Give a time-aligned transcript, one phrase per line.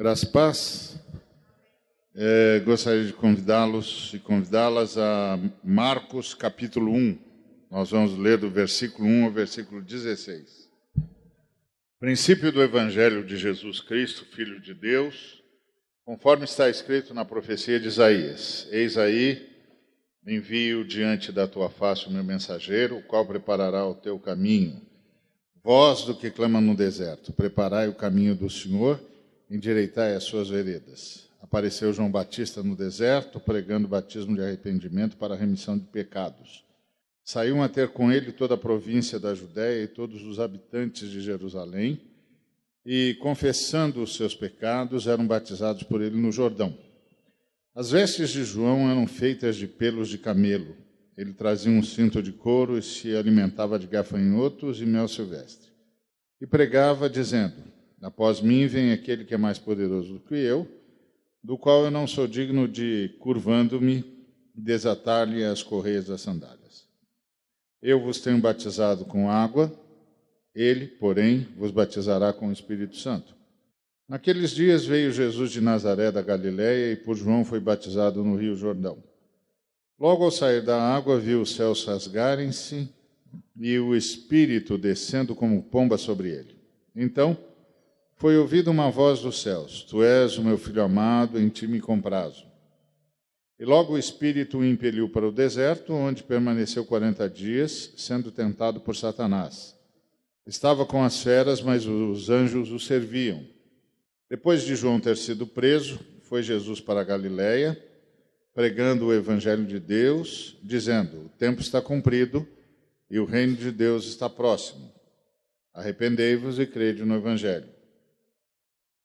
[0.00, 0.98] Graças paz.
[2.14, 7.18] É, gostaria de convidá-los e convidá-las a Marcos capítulo 1.
[7.70, 10.70] Nós vamos ler do versículo 1 ao versículo 16.
[11.98, 15.42] Princípio do Evangelho de Jesus Cristo, Filho de Deus,
[16.06, 19.50] conforme está escrito na profecia de Isaías: Eis aí,
[20.26, 24.80] envio diante da tua face o meu mensageiro, o qual preparará o teu caminho.
[25.62, 28.98] Voz do que clama no deserto: Preparai o caminho do Senhor,
[29.50, 31.28] endireitai as suas veredas.
[31.42, 36.64] Apareceu João Batista no deserto, pregando batismo de arrependimento para a remissão de pecados.
[37.24, 41.20] Saiu a ter com ele toda a província da Judéia e todos os habitantes de
[41.20, 42.00] Jerusalém,
[42.84, 46.76] e, confessando os seus pecados, eram batizados por ele no Jordão.
[47.74, 50.74] As vestes de João eram feitas de pelos de camelo
[51.20, 55.68] ele trazia um cinto de couro e se alimentava de gafanhotos e mel silvestre.
[56.40, 57.62] E pregava, dizendo:
[58.02, 60.66] Após mim vem aquele que é mais poderoso do que eu,
[61.42, 64.04] do qual eu não sou digno de, curvando-me,
[64.54, 66.86] desatar-lhe as correias das sandálias.
[67.82, 69.72] Eu vos tenho batizado com água,
[70.54, 73.34] ele, porém, vos batizará com o Espírito Santo.
[74.08, 78.56] Naqueles dias veio Jesus de Nazaré da Galiléia e por João foi batizado no Rio
[78.56, 79.02] Jordão.
[79.98, 82.88] Logo ao sair da água, viu os céus rasgarem-se
[83.56, 86.56] e o Espírito descendo como pomba sobre ele.
[86.96, 87.36] Então
[88.20, 91.80] foi ouvida uma voz dos céus: Tu és o meu filho amado, em ti me
[91.80, 92.44] comprazo.
[93.58, 98.78] E logo o Espírito o impeliu para o deserto, onde permaneceu quarenta dias, sendo tentado
[98.78, 99.74] por Satanás.
[100.46, 103.42] Estava com as feras, mas os anjos o serviam.
[104.28, 107.82] Depois de João ter sido preso, foi Jesus para a Galiléia
[108.52, 112.46] pregando o Evangelho de Deus, dizendo: O tempo está cumprido
[113.10, 114.92] e o reino de Deus está próximo.
[115.72, 117.79] Arrependei-vos e crede no Evangelho.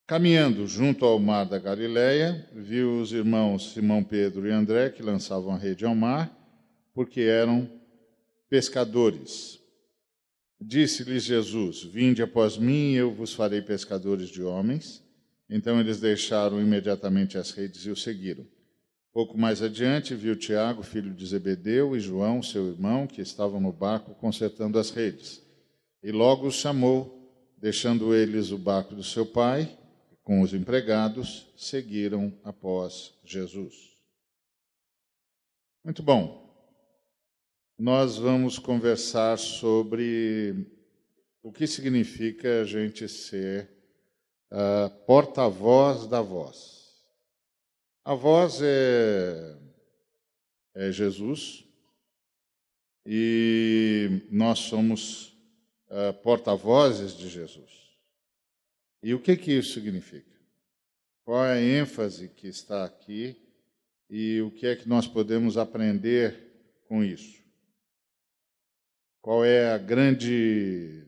[0.07, 5.51] Caminhando junto ao mar da Galileia, viu os irmãos Simão Pedro e André que lançavam
[5.51, 6.31] a rede ao mar,
[6.93, 7.67] porque eram
[8.47, 9.59] pescadores.
[10.61, 15.03] Disse-lhes Jesus: Vinde após mim, eu vos farei pescadores de homens.
[15.49, 18.45] Então eles deixaram imediatamente as redes e o seguiram.
[19.11, 23.71] Pouco mais adiante, viu Tiago, filho de Zebedeu, e João, seu irmão, que estavam no
[23.73, 25.41] barco consertando as redes.
[26.03, 27.27] E logo os chamou,
[27.57, 29.75] deixando eles o barco do seu pai,
[30.25, 33.95] com os empregados, seguiram após Jesus.
[35.83, 36.43] Muito bom.
[37.77, 40.65] Nós vamos conversar sobre
[41.43, 43.69] o que significa a gente ser
[44.51, 47.05] uh, porta-voz da voz.
[48.03, 49.57] A voz é,
[50.73, 51.63] é Jesus
[53.05, 55.37] e nós somos
[55.89, 57.84] uh, porta-vozes de Jesus.
[59.05, 60.35] E o que, que isso significa?
[61.23, 63.39] Qual é a ênfase que está aqui
[64.09, 66.35] e o que é que nós podemos aprender
[66.87, 67.39] com isso?
[69.21, 71.03] Qual é a grande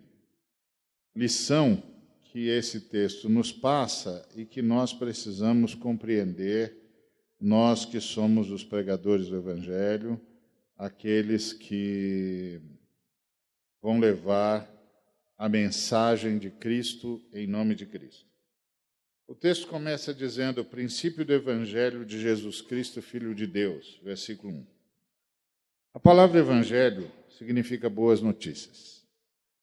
[1.16, 1.81] lição
[2.25, 6.78] que esse texto nos passa e que nós precisamos compreender
[7.41, 10.22] nós que somos os pregadores do Evangelho,
[10.78, 12.62] aqueles que
[13.81, 14.77] vão levar
[15.38, 18.25] a mensagem de Cristo em nome de Cristo.
[19.28, 24.53] O texto começa dizendo: o princípio do Evangelho de Jesus Cristo, Filho de Deus, versículo
[24.53, 24.68] 1.
[25.94, 29.06] A palavra Evangelho significa boas notícias.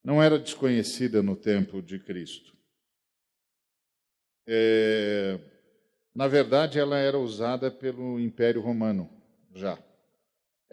[0.03, 2.55] Não era desconhecida no tempo de Cristo.
[4.47, 5.41] É,
[6.15, 9.11] na verdade, ela era usada pelo Império Romano
[9.55, 9.79] já.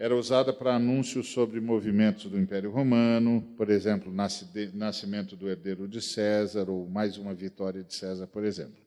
[0.02, 6.02] Era usada para anúncios sobre movimentos do Império Romano, por exemplo, nascimento do herdeiro de
[6.02, 8.82] César ou mais uma vitória de César, por exemplo.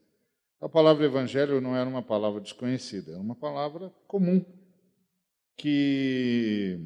[0.59, 4.43] A palavra evangelho não era uma palavra desconhecida, era uma palavra comum
[5.55, 6.81] que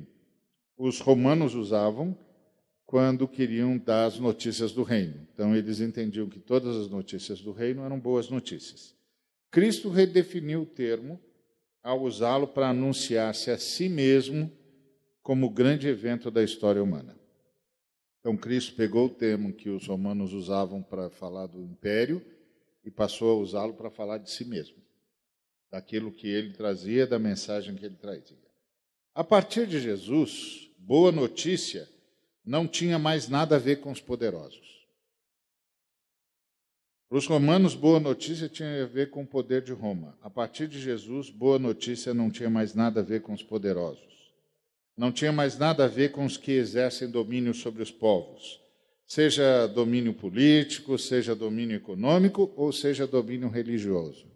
[0.77, 2.15] os romanos usavam
[2.85, 5.27] quando queriam dar as notícias do reino.
[5.33, 8.95] Então, eles entendiam que todas as notícias do reino eram boas notícias.
[9.49, 11.19] Cristo redefiniu o termo
[11.83, 14.51] ao usá-lo para anunciar-se a si mesmo
[15.21, 17.17] como o grande evento da história humana.
[18.19, 22.23] Então, Cristo pegou o termo que os romanos usavam para falar do império
[22.83, 24.77] e passou a usá-lo para falar de si mesmo,
[25.71, 28.37] daquilo que ele trazia, da mensagem que ele trazia.
[29.13, 31.87] A partir de Jesus, boa notícia
[32.43, 34.78] não tinha mais nada a ver com os poderosos.
[37.09, 40.15] Para os romanos, boa notícia tinha a ver com o poder de Roma.
[40.21, 44.31] A partir de Jesus, boa notícia não tinha mais nada a ver com os poderosos.
[44.95, 48.61] Não tinha mais nada a ver com os que exercem domínio sobre os povos.
[49.07, 54.27] seja domínio político, seja domínio econômico ou seja domínio religioso.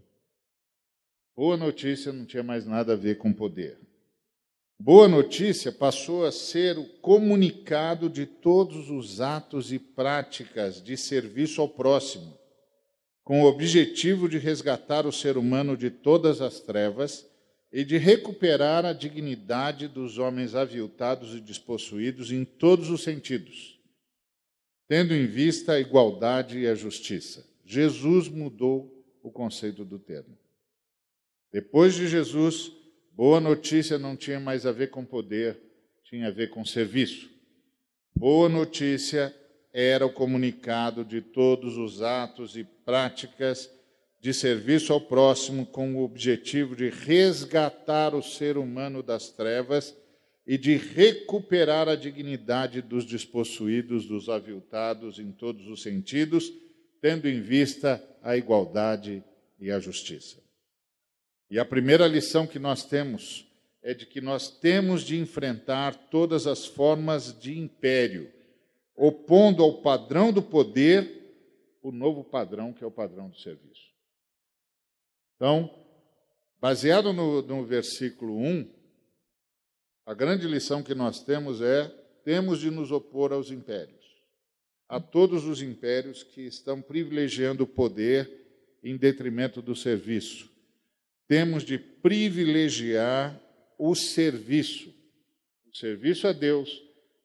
[1.36, 3.78] Boa notícia não tinha mais nada a ver com poder.
[4.80, 11.62] Boa notícia passou a ser o comunicado de todos os atos e práticas de serviço
[11.62, 12.36] ao próximo,
[13.24, 17.26] com o objetivo de resgatar o ser humano de todas as trevas
[17.72, 23.80] e de recuperar a dignidade dos homens aviltados e despossuídos em todos os sentidos,
[24.88, 27.48] tendo em vista a igualdade e a justiça.
[27.66, 30.38] Jesus mudou o conceito do termo.
[31.52, 32.72] Depois de Jesus,
[33.14, 35.60] boa notícia não tinha mais a ver com poder,
[36.04, 37.32] tinha a ver com serviço.
[38.14, 39.34] Boa notícia
[39.74, 43.70] era o comunicado de todos os atos e práticas
[44.22, 49.94] de serviço ao próximo com o objetivo de resgatar o ser humano das trevas
[50.46, 56.52] e de recuperar a dignidade dos despossuídos, dos aviltados em todos os sentidos,
[57.02, 59.24] tendo em vista a igualdade
[59.60, 60.42] e a justiça.
[61.50, 63.46] E a primeira lição que nós temos
[63.82, 68.32] é de que nós temos de enfrentar todas as formas de império,
[68.96, 71.22] opondo ao padrão do poder
[71.82, 73.92] o novo padrão que é o padrão do serviço.
[75.36, 75.70] Então,
[76.60, 78.70] baseado no, no versículo 1,
[80.06, 81.88] a grande lição que nós temos é:
[82.24, 84.06] temos de nos opor aos impérios,
[84.88, 88.44] a todos os impérios que estão privilegiando o poder
[88.84, 90.50] em detrimento do serviço.
[91.28, 93.40] Temos de privilegiar
[93.78, 94.94] o serviço,
[95.66, 96.82] o serviço a Deus,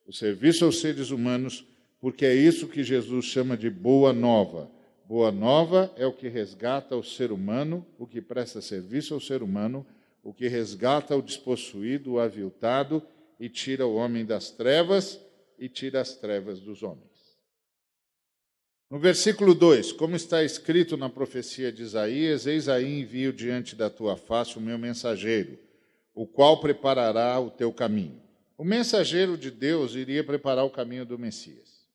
[0.09, 1.65] o serviço aos seres humanos,
[2.01, 4.69] porque é isso que Jesus chama de boa nova.
[5.07, 9.41] Boa nova é o que resgata o ser humano, o que presta serviço ao ser
[9.41, 9.87] humano
[10.29, 13.03] o que resgata o despossuído, o aviltado,
[13.41, 15.19] e tira o homem das trevas
[15.59, 17.07] e tira as trevas dos homens.
[18.91, 23.89] No versículo 2, como está escrito na profecia de Isaías: Eis aí envio diante da
[23.89, 25.59] tua face o meu mensageiro,
[26.15, 28.21] o qual preparará o teu caminho.
[28.59, 31.87] O mensageiro de Deus iria preparar o caminho do Messias.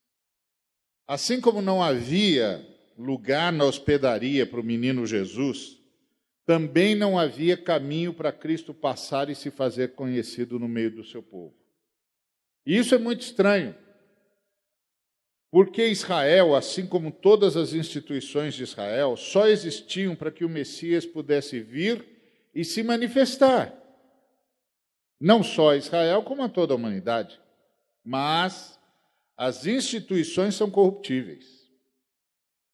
[1.05, 2.65] Assim como não havia
[2.97, 5.77] lugar na hospedaria para o menino Jesus,
[6.45, 11.21] também não havia caminho para Cristo passar e se fazer conhecido no meio do seu
[11.21, 11.53] povo.
[12.65, 13.75] E isso é muito estranho,
[15.51, 21.05] porque Israel, assim como todas as instituições de Israel, só existiam para que o Messias
[21.05, 22.05] pudesse vir
[22.55, 23.82] e se manifestar.
[25.23, 27.39] Não só a Israel, como a toda a humanidade.
[28.03, 28.77] Mas
[29.37, 31.45] as instituições são corruptíveis.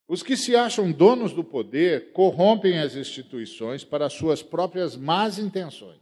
[0.08, 6.00] Os que se acham donos do poder corrompem as instituições para suas próprias más intenções.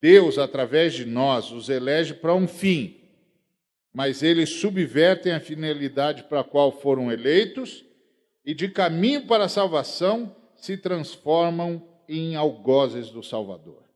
[0.00, 3.00] Deus, através de nós, os elege para um fim,
[3.92, 7.84] mas eles subvertem a finalidade para a qual foram eleitos
[8.44, 13.87] e, de caminho para a salvação, se transformam em algozes do Salvador.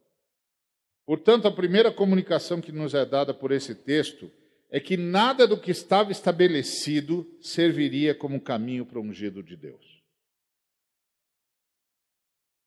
[1.05, 4.31] Portanto, a primeira comunicação que nos é dada por esse texto
[4.71, 10.03] é que nada do que estava estabelecido serviria como caminho para o ungido de Deus.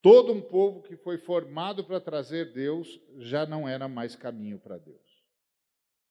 [0.02, 4.78] Todo um povo que foi formado para trazer Deus já não era mais caminho para
[4.78, 5.02] Deus.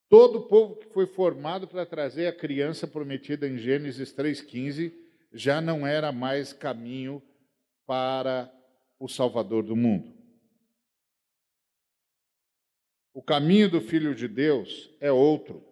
[0.09, 4.93] Todo o povo que foi formado para trazer a criança prometida em Gênesis 3,15
[5.33, 7.23] já não era mais caminho
[7.87, 8.52] para
[8.99, 10.13] o Salvador do mundo.
[13.14, 15.62] O caminho do Filho de Deus é outro.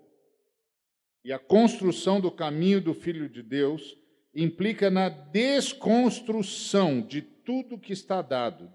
[1.25, 3.97] E a construção do caminho do Filho de Deus
[4.33, 8.73] implica na desconstrução de tudo que está dado,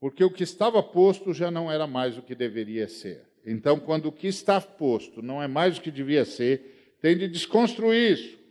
[0.00, 3.28] porque o que estava posto já não era mais o que deveria ser.
[3.44, 7.28] Então, quando o que está posto não é mais o que devia ser, tem de
[7.28, 8.46] desconstruir isso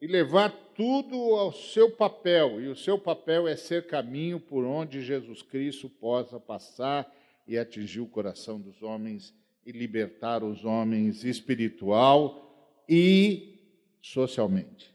[0.00, 5.02] e levar tudo ao seu papel, e o seu papel é ser caminho por onde
[5.02, 7.10] Jesus Cristo possa passar
[7.46, 9.34] e atingir o coração dos homens
[9.64, 13.58] e libertar os homens espiritual e
[14.00, 14.94] socialmente.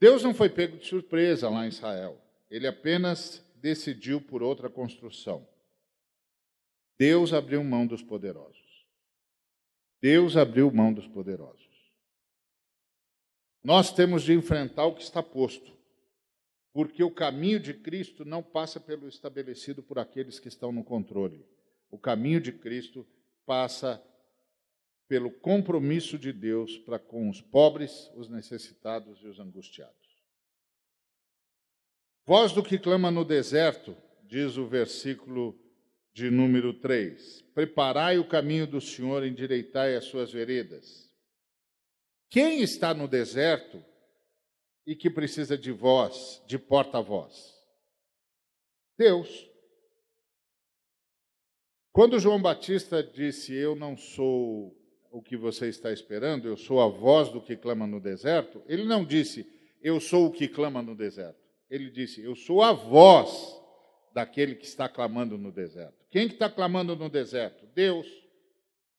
[0.00, 2.18] Deus não foi pego de surpresa lá em Israel.
[2.50, 5.46] Ele apenas decidiu por outra construção.
[6.98, 8.86] Deus abriu mão dos poderosos.
[10.00, 11.68] Deus abriu mão dos poderosos.
[13.62, 15.76] Nós temos de enfrentar o que está posto,
[16.72, 21.44] porque o caminho de Cristo não passa pelo estabelecido por aqueles que estão no controle.
[21.90, 23.06] O caminho de Cristo
[23.44, 24.02] passa
[25.08, 29.96] pelo compromisso de Deus para com os pobres, os necessitados e os angustiados.
[32.24, 35.58] Voz do que clama no deserto, diz o versículo
[36.12, 37.42] de número 3.
[37.52, 41.10] Preparai o caminho do Senhor, endireitai as suas veredas.
[42.28, 43.84] Quem está no deserto
[44.86, 47.54] e que precisa de voz, de porta-voz?
[48.96, 49.48] Deus.
[51.92, 54.76] Quando João Batista disse: Eu não sou
[55.10, 58.84] o que você está esperando, eu sou a voz do que clama no deserto, ele
[58.84, 59.46] não disse:
[59.82, 61.40] Eu sou o que clama no deserto.
[61.68, 63.58] Ele disse: Eu sou a voz
[64.12, 66.04] daquele que está clamando no deserto.
[66.10, 67.66] Quem que está clamando no deserto?
[67.74, 68.06] Deus.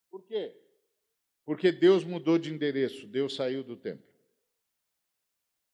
[0.09, 0.55] Por quê?
[1.45, 4.10] Porque Deus mudou de endereço, Deus saiu do templo.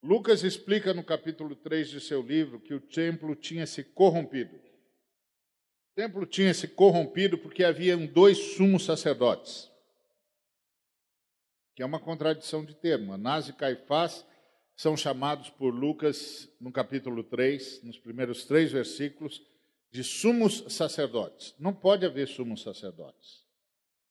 [0.07, 4.55] Lucas explica no capítulo 3 de seu livro que o templo tinha se corrompido.
[4.55, 9.69] O templo tinha se corrompido porque haviam dois sumos sacerdotes,
[11.75, 13.11] que é uma contradição de termo.
[13.11, 14.25] Anás e Caifás
[14.77, 19.41] são chamados por Lucas, no capítulo 3, nos primeiros três versículos,
[19.91, 21.53] de sumos sacerdotes.
[21.59, 23.43] Não pode haver sumos sacerdotes.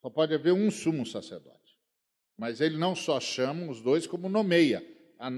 [0.02, 1.78] Só pode haver um sumo sacerdote.
[2.36, 4.95] Mas ele não só chama os dois, como nomeia,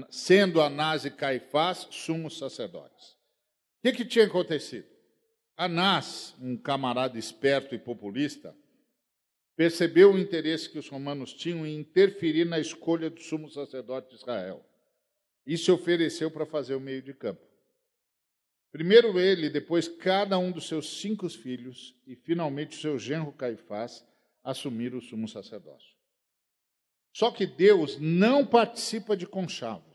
[0.09, 3.11] sendo Anás e Caifás sumos sacerdotes.
[3.11, 4.87] O que, que tinha acontecido?
[5.55, 8.55] Anás, um camarada esperto e populista,
[9.55, 14.15] percebeu o interesse que os romanos tinham em interferir na escolha do sumo sacerdote de
[14.15, 14.65] Israel
[15.45, 17.41] e se ofereceu para fazer o meio de campo.
[18.71, 24.05] Primeiro ele, depois cada um dos seus cinco filhos e finalmente o seu genro Caifás
[24.43, 25.88] assumiram o sumo sacerdócio.
[27.13, 29.89] Só que Deus não participa de conchavos.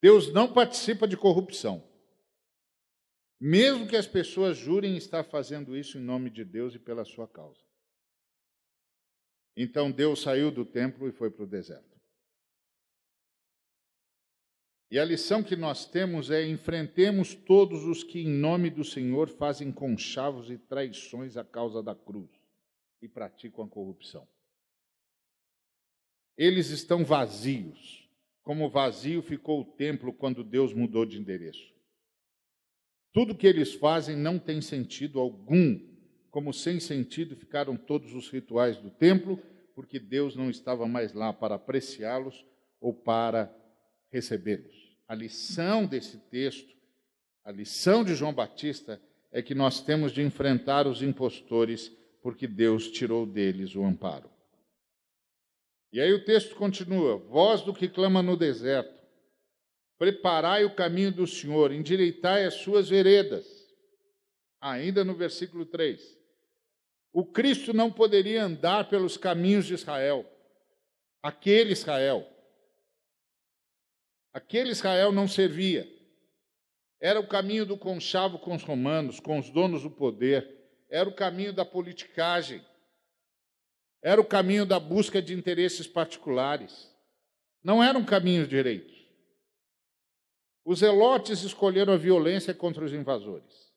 [0.00, 1.82] Deus não participa de corrupção.
[3.40, 7.28] Mesmo que as pessoas jurem estar fazendo isso em nome de Deus e pela sua
[7.28, 7.60] causa.
[9.56, 11.96] Então Deus saiu do templo e foi para o deserto.
[14.90, 19.28] E a lição que nós temos é: enfrentemos todos os que, em nome do Senhor,
[19.28, 22.30] fazem conchavos e traições à causa da cruz
[23.02, 24.26] e praticam a corrupção.
[26.36, 28.08] Eles estão vazios,
[28.42, 31.74] como vazio ficou o templo quando Deus mudou de endereço.
[33.12, 35.80] Tudo que eles fazem não tem sentido algum,
[36.30, 39.42] como sem sentido ficaram todos os rituais do templo,
[39.74, 42.44] porque Deus não estava mais lá para apreciá-los
[42.78, 43.50] ou para
[44.12, 44.94] recebê-los.
[45.08, 46.74] A lição desse texto,
[47.42, 49.00] a lição de João Batista,
[49.32, 51.88] é que nós temos de enfrentar os impostores,
[52.22, 54.35] porque Deus tirou deles o amparo.
[55.92, 58.94] E aí o texto continua: Voz do que clama no deserto,
[59.98, 63.46] preparai o caminho do Senhor, endireitai as suas veredas.
[64.60, 66.16] Ainda no versículo 3.
[67.12, 70.24] O Cristo não poderia andar pelos caminhos de Israel,
[71.22, 72.26] aquele Israel.
[74.32, 75.88] Aquele Israel não servia.
[77.00, 80.46] Era o caminho do conchavo com os romanos, com os donos do poder.
[80.90, 82.62] Era o caminho da politicagem.
[84.02, 86.90] Era o caminho da busca de interesses particulares.
[87.62, 88.94] Não era um caminho direito.
[90.64, 93.72] Os elotes escolheram a violência contra os invasores.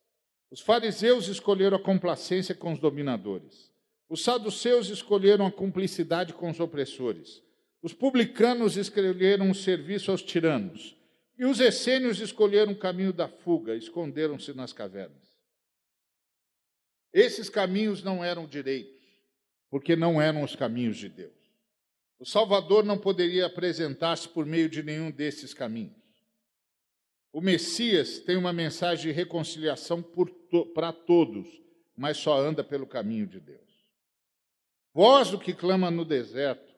[0.52, 3.72] Os fariseus escolheram a complacência com os dominadores.
[4.10, 7.44] Os saduceus escolheram a cumplicidade com os opressores.
[7.82, 10.98] Os publicanos escolheram o serviço aos tiranos,
[11.38, 15.30] e os essênios escolheram o caminho da fuga, esconderam-se nas cavernas.
[17.14, 18.99] Esses caminhos não eram direitos,
[19.70, 21.34] porque não eram os caminhos de Deus.
[22.20, 25.98] O Salvador não poderia apresentar-se por meio de nenhum desses caminhos.
[27.32, 31.48] O Messias tem uma mensagem de reconciliação to para todos,
[31.96, 33.70] mas só anda pelo caminho de Deus.
[34.94, 36.70] Voz do que clama no deserto,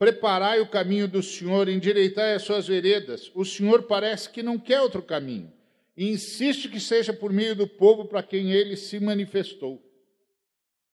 [0.00, 3.30] Preparai o caminho do Senhor, endireitai as suas veredas.
[3.34, 5.52] O Senhor parece que não quer outro caminho
[5.94, 9.78] e insiste que seja por meio do povo para quem ele se manifestou.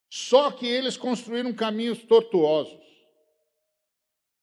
[0.10, 2.86] Só que eles construíram caminhos tortuosos.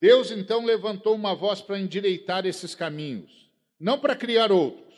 [0.00, 4.94] Deus então levantou uma voz para endireitar esses caminhos, não para criar outros,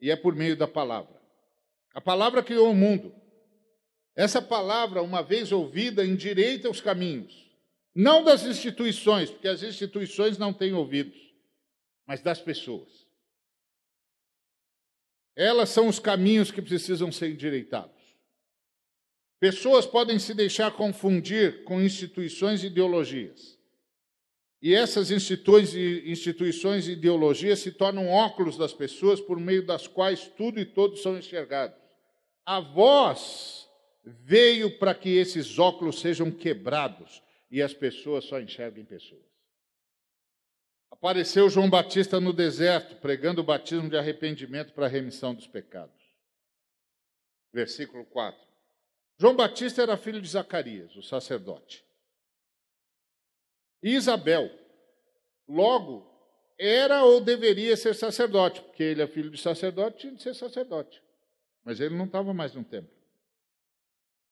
[0.00, 1.20] e é por meio da palavra.
[1.92, 3.12] A palavra criou o mundo.
[4.14, 7.48] Essa palavra, uma vez ouvida, endireita os caminhos
[8.00, 11.18] não das instituições, porque as instituições não têm ouvidos,
[12.06, 12.88] mas das pessoas.
[15.34, 17.97] Elas são os caminhos que precisam ser endireitados.
[19.40, 23.58] Pessoas podem se deixar confundir com instituições e ideologias.
[24.60, 30.58] E essas instituições e ideologias se tornam óculos das pessoas por meio das quais tudo
[30.58, 31.78] e todos são enxergados.
[32.44, 33.68] A voz
[34.04, 39.28] veio para que esses óculos sejam quebrados e as pessoas só enxergam pessoas.
[40.90, 45.94] Apareceu João Batista no deserto, pregando o batismo de arrependimento para a remissão dos pecados.
[47.52, 48.47] versículo 4.
[49.18, 51.84] João Batista era filho de Zacarias, o sacerdote.
[53.82, 54.48] E Isabel,
[55.48, 56.06] logo,
[56.58, 61.02] era ou deveria ser sacerdote, porque ele é filho de sacerdote, tinha de ser sacerdote.
[61.64, 62.96] Mas ele não estava mais no templo.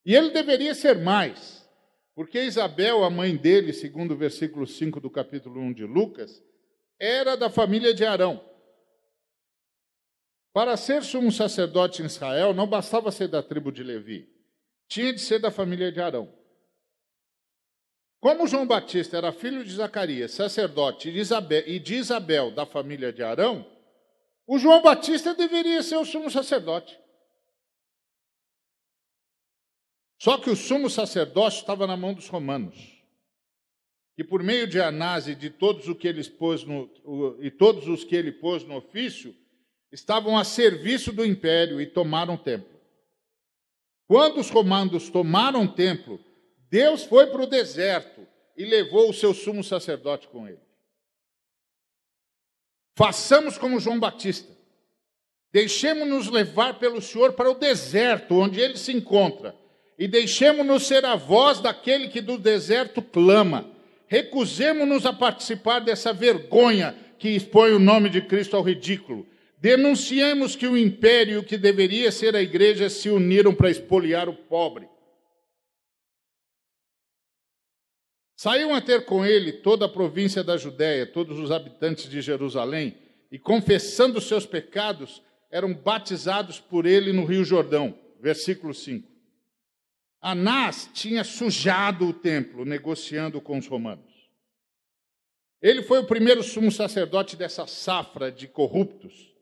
[0.04, 1.68] E ele deveria ser mais,
[2.14, 6.42] porque Isabel, a mãe dele, segundo o versículo 5 do capítulo 1 de Lucas,
[6.98, 8.42] era da família de Arão.
[10.52, 14.35] Para ser sumo sacerdote em Israel, não bastava ser da tribo de Levi,
[14.88, 16.32] tinha de ser da família de Arão.
[18.20, 23.64] Como João Batista era filho de Zacarias, sacerdote, e de Isabel, da família de Arão,
[24.46, 26.98] o João Batista deveria ser o sumo sacerdote.
[30.18, 32.96] Só que o sumo sacerdócio estava na mão dos romanos.
[34.16, 36.90] E por meio de Anás e de todos, o que pôs no,
[37.40, 39.36] e todos os que ele pôs no ofício,
[39.92, 42.75] estavam a serviço do império e tomaram o templo.
[44.06, 46.20] Quando os romanos tomaram o templo,
[46.70, 50.60] Deus foi para o deserto e levou o seu sumo sacerdote com ele.
[52.96, 54.56] Façamos como João Batista.
[55.52, 59.54] Deixemos-nos levar pelo Senhor para o deserto, onde ele se encontra,
[59.98, 63.70] e deixemos-nos ser a voz daquele que do deserto clama.
[64.06, 69.26] Recusemos-nos a participar dessa vergonha que expõe o nome de Cristo ao ridículo.
[69.58, 74.88] Denunciemos que o império que deveria ser a igreja se uniram para expoliar o pobre.
[78.36, 82.98] Saíam a ter com ele toda a província da Judéia, todos os habitantes de Jerusalém,
[83.32, 87.98] e confessando seus pecados, eram batizados por ele no Rio Jordão.
[88.20, 89.08] Versículo 5.
[90.20, 94.12] Anás tinha sujado o templo, negociando com os romanos.
[95.62, 99.34] Ele foi o primeiro sumo sacerdote dessa safra de corruptos.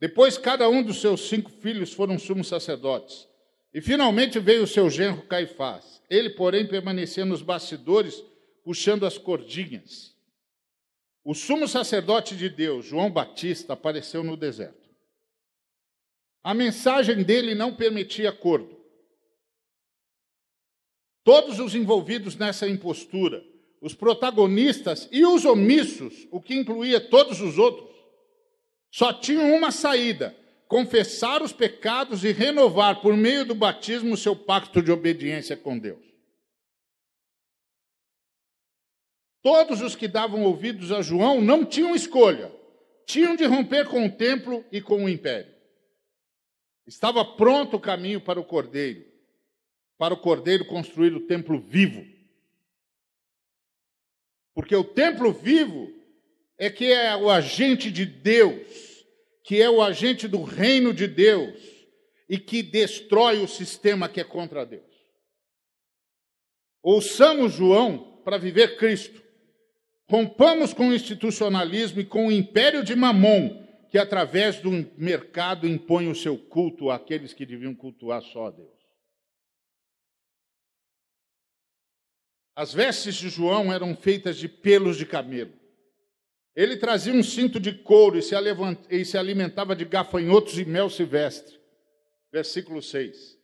[0.00, 3.28] Depois, cada um dos seus cinco filhos foram sumos sacerdotes.
[3.74, 6.02] E finalmente veio o seu genro Caifás.
[6.08, 8.22] Ele, porém, permanecia nos bastidores,
[8.64, 10.16] puxando as cordinhas.
[11.24, 14.88] O sumo sacerdote de Deus, João Batista, apareceu no deserto.
[16.42, 18.78] A mensagem dele não permitia acordo.
[21.24, 23.44] Todos os envolvidos nessa impostura,
[23.82, 27.97] os protagonistas e os omissos, o que incluía todos os outros,
[28.90, 34.34] só tinham uma saída: confessar os pecados e renovar, por meio do batismo, o seu
[34.34, 36.06] pacto de obediência com Deus.
[39.42, 42.52] Todos os que davam ouvidos a João não tinham escolha,
[43.06, 45.54] tinham de romper com o templo e com o império.
[46.86, 49.04] Estava pronto o caminho para o cordeiro,
[49.96, 52.04] para o cordeiro construir o templo vivo.
[54.54, 55.97] Porque o templo vivo
[56.58, 59.06] é que é o agente de Deus,
[59.44, 61.56] que é o agente do reino de Deus
[62.28, 64.84] e que destrói o sistema que é contra Deus.
[66.82, 69.22] Ouçamos João para viver Cristo.
[70.10, 76.08] Rompamos com o institucionalismo e com o império de Mamon, que através do mercado impõe
[76.08, 78.78] o seu culto àqueles que deviam cultuar só a Deus.
[82.56, 85.57] As vestes de João eram feitas de pelos de camelo.
[86.58, 91.56] Ele trazia um cinto de couro e se, alimentava de gafanhotos e mel silvestre.
[92.32, 93.38] Versículo 6.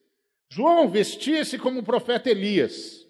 [0.50, 3.07] João vestia-se como o profeta Elias,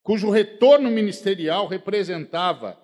[0.00, 2.78] cujo retorno ministerial representava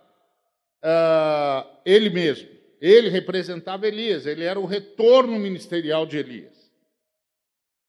[0.83, 2.49] uh, ele mesmo.
[2.81, 6.73] Ele representava Elias, ele era o retorno ministerial de Elias.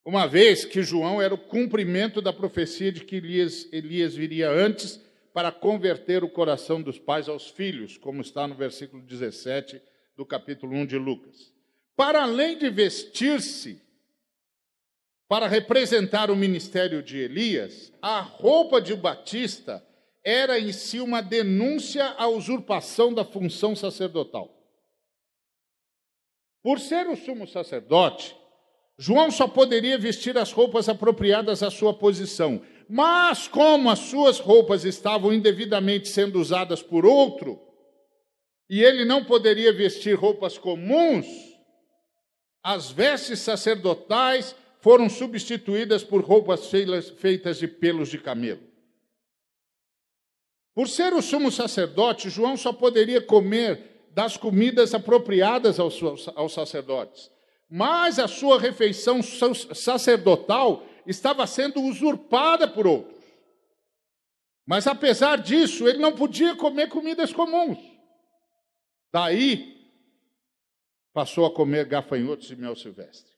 [0.06, 5.07] Uma vez que João era o cumprimento da profecia de que Elias, Elias viria antes
[5.38, 9.80] para converter o coração dos pais aos filhos, como está no versículo 17
[10.15, 11.54] do capítulo 1 de Lucas.
[11.95, 13.80] Para além de vestir-se
[15.28, 19.86] para representar o ministério de Elias, a roupa de Batista
[20.23, 24.52] era em si uma denúncia à usurpação da função sacerdotal.
[26.63, 28.36] Por ser o sumo sacerdote,
[28.97, 34.86] João só poderia vestir as roupas apropriadas à sua posição, mas como as suas roupas
[34.86, 37.60] estavam indevidamente sendo usadas por outro,
[38.69, 41.26] e ele não poderia vestir roupas comuns,
[42.63, 46.69] as vestes sacerdotais foram substituídas por roupas
[47.17, 48.62] feitas de pelos de camelo.
[50.73, 57.32] Por ser o sumo sacerdote, João só poderia comer das comidas apropriadas aos, sacerdotes.
[57.69, 63.17] Mas a sua refeição sacerdotal estava sendo usurpada por outros.
[64.65, 67.80] Mas apesar disso, ele não podia comer comidas comuns.
[69.12, 69.78] Daí,
[71.13, 73.32] passou a comer gafanhotos e mel silvestre.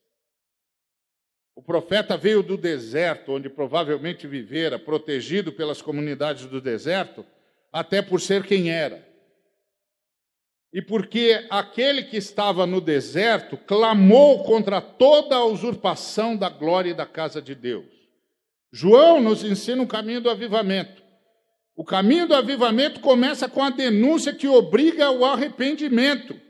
[1.54, 7.24] O profeta veio do deserto, onde provavelmente vivera, protegido pelas comunidades do deserto,
[7.72, 9.09] até por ser quem era.
[10.72, 16.94] E porque aquele que estava no deserto clamou contra toda a usurpação da glória e
[16.94, 17.86] da casa de Deus.
[18.72, 21.02] João nos ensina o caminho do avivamento.
[21.74, 26.40] O caminho do avivamento começa com a denúncia que obriga ao arrependimento.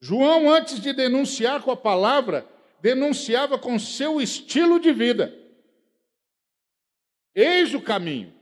[0.00, 2.46] João, antes de denunciar com a palavra,
[2.80, 5.34] denunciava com seu estilo de vida.
[7.34, 8.34] Eis o caminho,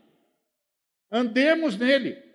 [1.11, 2.26] andemos nele.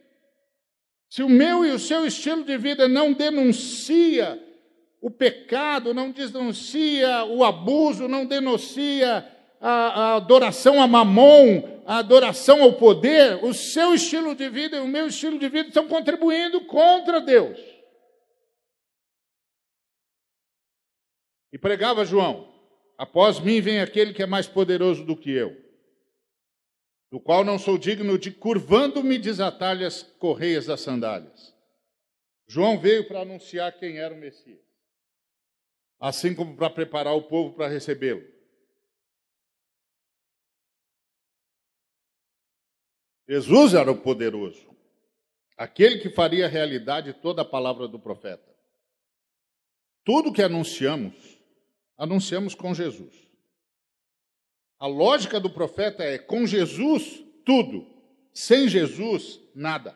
[1.12, 4.42] Se o meu e o seu estilo de vida não denuncia
[5.02, 12.64] o pecado, não denuncia o abuso, não denuncia a, a adoração a mamon, a adoração
[12.64, 16.62] ao poder, o seu estilo de vida e o meu estilo de vida estão contribuindo
[16.62, 17.60] contra Deus.
[21.52, 22.48] E pregava João:
[22.98, 25.61] Após mim vem aquele que é mais poderoso do que eu,
[27.12, 31.54] do qual não sou digno de, curvando-me, desatar-lhe as correias das sandálias.
[32.48, 34.66] João veio para anunciar quem era o Messias,
[36.00, 38.26] assim como para preparar o povo para recebê-lo.
[43.28, 44.74] Jesus era o poderoso,
[45.58, 48.50] aquele que faria realidade toda a palavra do profeta.
[50.04, 51.40] Tudo que anunciamos
[51.98, 53.31] anunciamos com Jesus.
[54.82, 57.86] A lógica do profeta é: com Jesus, tudo,
[58.34, 59.96] sem Jesus, nada.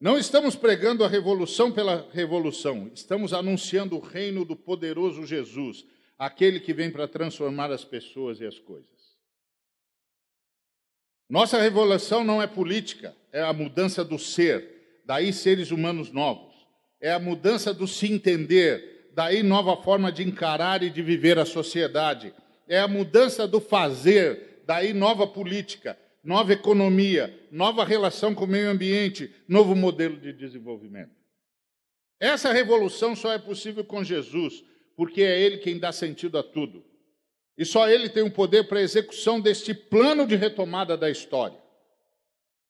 [0.00, 5.84] Não estamos pregando a revolução pela revolução, estamos anunciando o reino do poderoso Jesus,
[6.16, 8.88] aquele que vem para transformar as pessoas e as coisas.
[11.28, 16.54] Nossa revolução não é política, é a mudança do ser, daí seres humanos novos.
[17.00, 21.44] É a mudança do se entender, daí nova forma de encarar e de viver a
[21.44, 22.32] sociedade.
[22.72, 28.70] É a mudança do fazer, daí nova política, nova economia, nova relação com o meio
[28.70, 31.12] ambiente, novo modelo de desenvolvimento.
[32.18, 34.64] Essa revolução só é possível com Jesus,
[34.96, 36.82] porque é Ele quem dá sentido a tudo.
[37.58, 41.58] E só Ele tem o poder para a execução deste plano de retomada da história.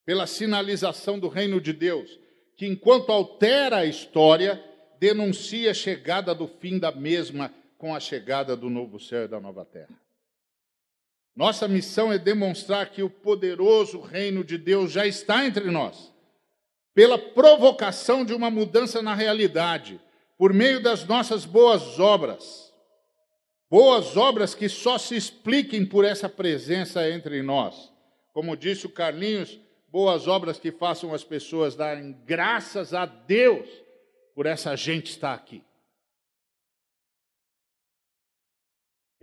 [0.05, 2.19] Pela sinalização do reino de Deus,
[2.57, 4.61] que enquanto altera a história,
[4.99, 9.41] denuncia a chegada do fim da mesma com a chegada do novo céu e da
[9.41, 9.99] nova terra.
[11.35, 16.09] Nossa missão é demonstrar que o poderoso reino de Deus já está entre nós,
[16.93, 19.99] pela provocação de uma mudança na realidade,
[20.37, 22.73] por meio das nossas boas obras.
[23.69, 27.91] Boas obras que só se expliquem por essa presença entre nós.
[28.31, 33.67] Como disse o Carlinhos, boas obras que façam as pessoas darem graças a Deus
[34.33, 35.61] por essa gente estar aqui.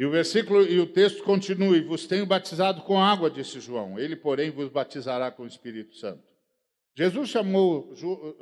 [0.01, 3.99] E o versículo e o texto continua: e vos tenho batizado com água, disse João.
[3.99, 6.25] Ele, porém, vos batizará com o Espírito Santo.
[6.95, 7.95] Jesus chamou,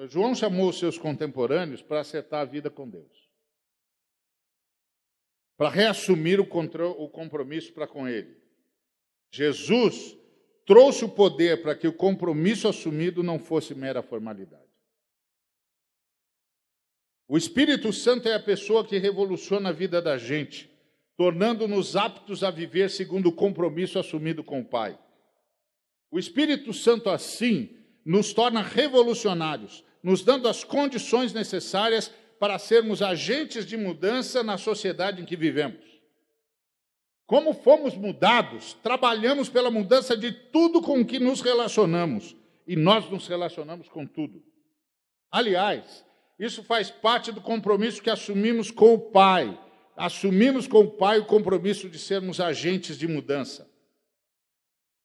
[0.09, 3.29] João chamou os seus contemporâneos para acertar a vida com Deus.
[5.57, 8.37] Para reassumir o compromisso para com ele.
[9.29, 10.16] Jesus
[10.64, 14.62] trouxe o poder para que o compromisso assumido não fosse mera formalidade.
[17.27, 20.78] O Espírito Santo é a pessoa que revoluciona a vida da gente,
[21.18, 24.96] tornando-nos aptos a viver segundo o compromisso assumido com o Pai.
[26.12, 27.76] O Espírito Santo, assim,
[28.07, 35.20] nos torna revolucionários, nos dando as condições necessárias para sermos agentes de mudança na sociedade
[35.20, 35.85] em que vivemos.
[37.26, 43.26] Como fomos mudados, trabalhamos pela mudança de tudo com que nos relacionamos, e nós nos
[43.26, 44.40] relacionamos com tudo.
[45.33, 46.07] Aliás,
[46.38, 49.59] isso faz parte do compromisso que assumimos com o Pai.
[49.99, 53.69] Assumimos com o Pai o compromisso de sermos agentes de mudança.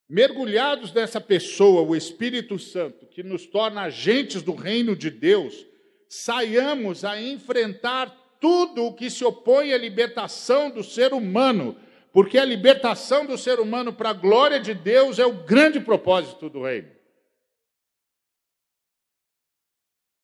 [0.08, 5.66] Mergulhados nessa pessoa, o Espírito Santo, que nos torna agentes do reino de Deus,
[6.08, 11.76] saiamos a enfrentar tudo o que se opõe à libertação do ser humano,
[12.12, 16.50] porque a libertação do ser humano para a glória de Deus é o grande propósito
[16.50, 16.92] do reino.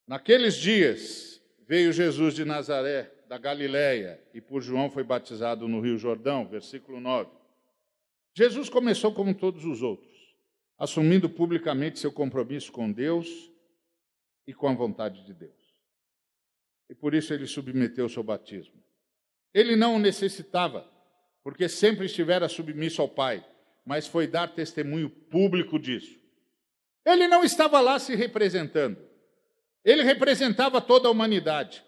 [0.05, 5.99] Naqueles dias veio Jesus de Nazaré, da Galiléia, e por João foi batizado no Rio
[5.99, 7.29] Jordão, versículo 9.
[8.33, 10.35] Jesus começou como todos os outros,
[10.79, 13.51] assumindo publicamente seu compromisso com Deus
[14.47, 15.53] e com a vontade de Deus.
[16.89, 18.83] E por isso ele submeteu seu batismo.
[19.53, 20.91] Ele não o necessitava,
[21.43, 23.45] porque sempre estivera submisso ao Pai,
[23.85, 26.19] mas foi dar testemunho público disso.
[27.05, 28.97] Ele não estava lá se representando.
[29.85, 31.87] Ele representava toda a humanidade.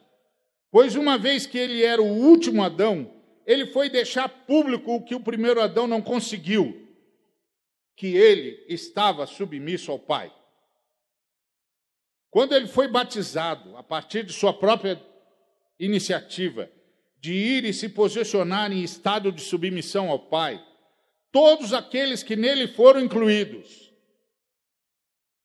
[0.71, 3.13] Pois uma vez que ele era o último Adão,
[3.45, 6.88] ele foi deixar público o que o primeiro Adão não conseguiu,
[7.97, 10.34] que ele estava submisso ao Pai.
[12.29, 14.99] Quando ele foi batizado, a partir de sua própria
[15.77, 16.71] iniciativa,
[17.19, 20.65] de ir e se posicionar em estado de submissão ao Pai,
[21.31, 23.91] todos aqueles que nele foram incluídos,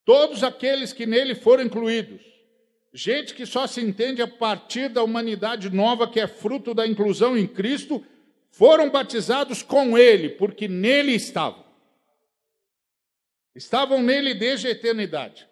[0.04, 2.36] todos aqueles que nele foram incluídos,
[2.96, 7.37] gente que só se entende a partir da humanidade nova que é fruto da inclusão
[7.37, 8.02] em Cristo,
[8.50, 11.62] foram batizados com ele, porque nele estavam.
[13.54, 15.46] Estavam nele desde a eternidade.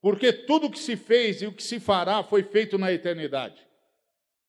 [0.00, 3.66] Porque tudo o que se fez e o que se fará foi feito na eternidade.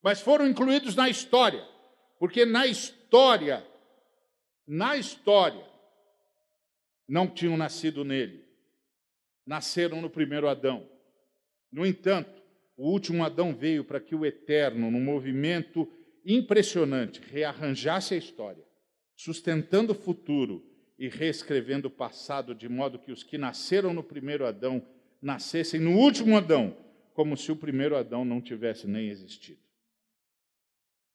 [0.02, 1.68] Mas foram incluídos na história,
[2.20, 3.66] porque na história,
[4.68, 5.66] na história,
[7.08, 8.46] não tinham nascido nele.
[9.44, 10.91] Nasceram no primeiro Adão.
[11.72, 12.42] No entanto,
[12.76, 15.88] o último Adão veio para que o eterno, no movimento
[16.26, 18.64] impressionante, rearranjasse a história,
[19.16, 20.66] sustentando o futuro
[20.98, 24.86] e reescrevendo o passado, de modo que os que nasceram no primeiro Adão
[25.22, 26.76] nascessem no último Adão,
[27.14, 29.60] como se o primeiro Adão não tivesse nem existido.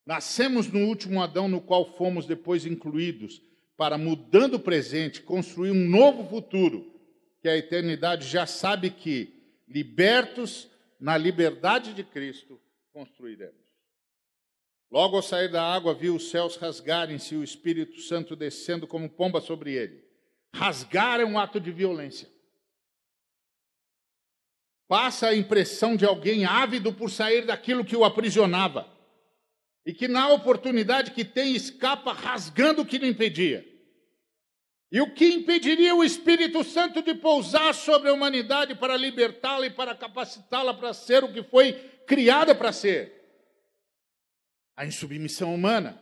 [0.05, 3.43] Nascemos no último Adão, no qual fomos depois incluídos,
[3.77, 6.93] para, mudando o presente, construir um novo futuro,
[7.43, 9.36] que a eternidade já sabe que,
[9.67, 12.61] libertos na liberdade de Cristo,
[12.93, 13.67] construiremos.
[14.91, 19.11] Logo ao sair da água, viu os céus rasgarem-se e o Espírito Santo descendo como
[19.11, 20.05] pomba sobre ele.
[20.55, 22.29] Rasgar é um ato de violência
[24.89, 28.89] passa a impressão de alguém ávido por sair daquilo que o aprisionava
[29.85, 33.65] e que, na oportunidade que tem, escapa rasgando o que lhe impedia.
[34.91, 39.71] E o que impediria o Espírito Santo de pousar sobre a humanidade para libertá-la e
[39.71, 41.73] para capacitá-la para ser o que foi
[42.07, 43.13] criada para ser?
[44.77, 46.01] A insubmissão humana.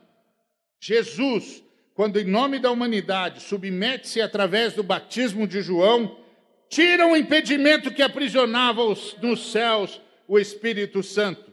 [0.79, 6.23] Jesus, quando em nome da humanidade submete-se através do batismo de João,
[6.69, 11.53] tira o impedimento que aprisionava os, nos céus o Espírito Santo.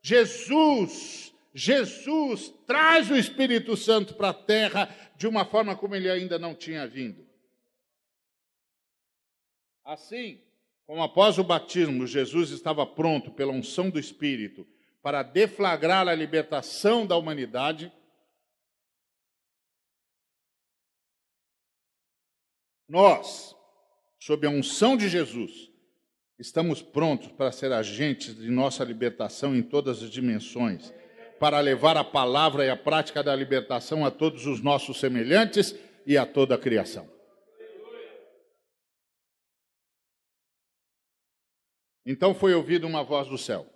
[0.00, 6.38] Jesus, Jesus traz o Espírito Santo para a terra de uma forma como ele ainda
[6.38, 7.26] não tinha vindo.
[9.84, 10.40] Assim,
[10.86, 14.66] como após o batismo, Jesus estava pronto pela unção do Espírito
[15.02, 17.92] para deflagrar a libertação da humanidade,
[22.88, 23.54] nós,
[24.18, 25.70] sob a unção de Jesus,
[26.38, 30.92] estamos prontos para ser agentes de nossa libertação em todas as dimensões,
[31.38, 35.74] para levar a palavra e a prática da libertação a todos os nossos semelhantes
[36.06, 37.08] e a toda a criação.
[42.04, 43.66] Então foi ouvida uma voz do céu: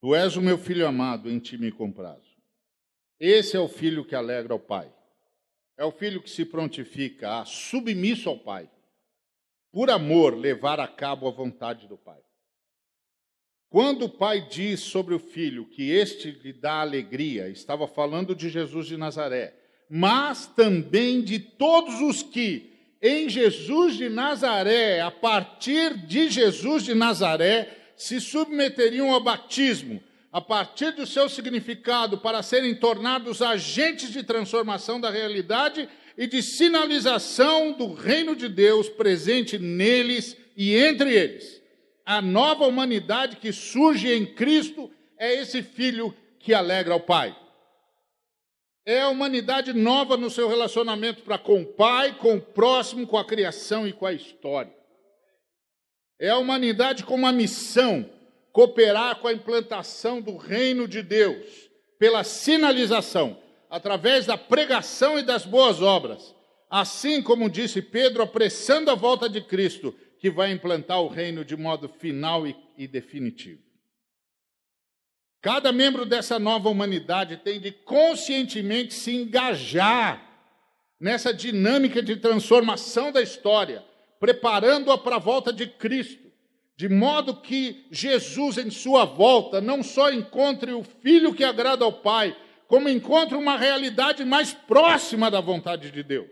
[0.00, 2.34] Tu és o meu filho amado, em ti me comprazo.
[3.20, 4.92] Esse é o filho que alegra o Pai.
[5.76, 8.70] É o filho que se prontifica a, submisso ao Pai,
[9.70, 12.22] por amor, levar a cabo a vontade do Pai.
[13.68, 18.48] Quando o Pai diz sobre o filho que este lhe dá alegria, estava falando de
[18.48, 19.54] Jesus de Nazaré,
[19.90, 26.94] mas também de todos os que, em Jesus de Nazaré, a partir de Jesus de
[26.94, 30.02] Nazaré, se submeteriam ao batismo,
[30.32, 36.42] a partir do seu significado, para serem tornados agentes de transformação da realidade e de
[36.42, 41.55] sinalização do reino de Deus presente neles e entre eles.
[42.06, 44.88] A nova humanidade que surge em Cristo
[45.18, 47.36] é esse filho que alegra o Pai.
[48.86, 53.18] É a humanidade nova no seu relacionamento para com o Pai, com o próximo, com
[53.18, 54.72] a criação e com a história.
[56.20, 58.08] É a humanidade com uma missão
[58.52, 63.36] cooperar com a implantação do reino de Deus, pela sinalização,
[63.68, 66.34] através da pregação e das boas obras,
[66.70, 71.56] assim como disse Pedro, apressando a volta de Cristo, que vai implantar o reino de
[71.56, 73.62] modo final e, e definitivo.
[75.40, 80.22] Cada membro dessa nova humanidade tem de conscientemente se engajar
[80.98, 83.84] nessa dinâmica de transformação da história,
[84.18, 86.26] preparando-a para a volta de Cristo
[86.76, 91.92] de modo que Jesus, em sua volta, não só encontre o filho que agrada ao
[91.92, 92.36] Pai,
[92.68, 96.28] como encontre uma realidade mais próxima da vontade de Deus.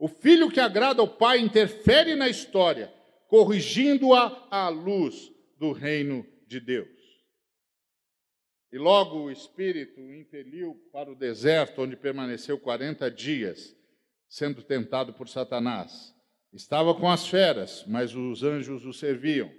[0.00, 2.90] O filho que agrada ao Pai interfere na história,
[3.28, 6.88] corrigindo-a à luz do reino de Deus.
[8.72, 13.76] E logo o Espírito o impeliu para o deserto, onde permaneceu 40 dias,
[14.26, 16.14] sendo tentado por Satanás.
[16.50, 19.52] Estava com as feras, mas os anjos o serviam.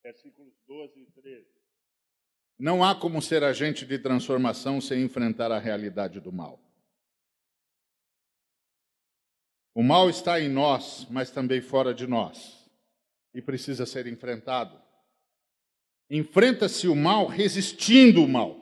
[0.00, 1.46] versículos 12 e 13.
[2.58, 6.71] Não há como ser agente de transformação sem enfrentar a realidade do mal.
[9.74, 12.68] O mal está em nós, mas também fora de nós,
[13.34, 14.78] e precisa ser enfrentado.
[16.10, 18.60] Enfrenta-se o mal resistindo o mal.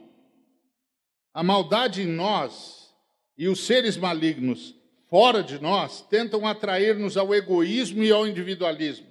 [1.35, 2.95] A maldade em nós
[3.37, 4.75] e os seres malignos
[5.09, 9.11] fora de nós tentam atrair-nos ao egoísmo e ao individualismo.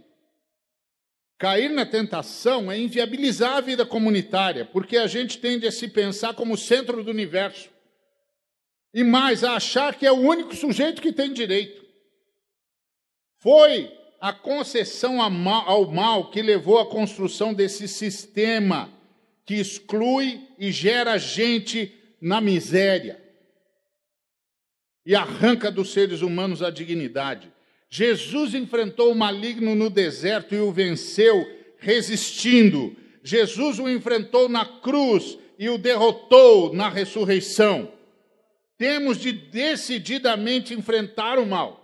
[1.38, 6.34] Cair na tentação é inviabilizar a vida comunitária, porque a gente tende a se pensar
[6.34, 7.70] como centro do universo.
[8.94, 11.89] E mais, a achar que é o único sujeito que tem direito.
[13.40, 18.90] Foi a concessão ao mal que levou à construção desse sistema
[19.46, 23.20] que exclui e gera gente na miséria
[25.06, 27.52] e arranca dos seres humanos a dignidade.
[27.90, 31.50] Jesus enfrentou o maligno no deserto e o venceu
[31.80, 32.96] resistindo.
[33.24, 37.92] Jesus o enfrentou na cruz e o derrotou na ressurreição.
[38.78, 41.79] Temos de decididamente enfrentar o mal.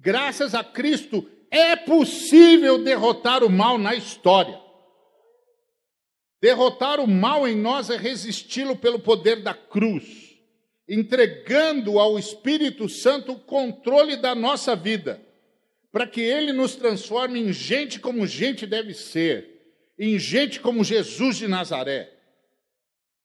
[0.00, 4.60] Graças a Cristo é possível derrotar o mal na história.
[6.40, 10.28] Derrotar o mal em nós é resisti-lo pelo poder da cruz
[10.88, 15.20] entregando ao Espírito Santo o controle da nossa vida,
[15.92, 19.46] para que ele nos transforme em gente como gente deve ser,
[19.98, 22.10] em gente como Jesus de Nazaré.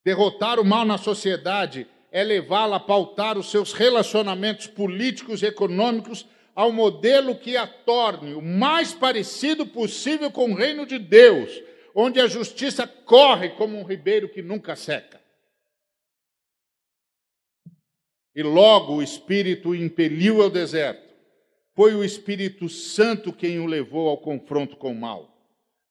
[0.03, 6.25] Derrotar o mal na sociedade é levá-la a pautar os seus relacionamentos políticos e econômicos
[6.55, 11.51] ao modelo que a torne o mais parecido possível com o reino de Deus,
[11.95, 15.21] onde a justiça corre como um ribeiro que nunca seca.
[18.35, 21.13] E logo o Espírito o impeliu ao deserto.
[21.75, 25.29] Foi o Espírito Santo quem o levou ao confronto com o mal.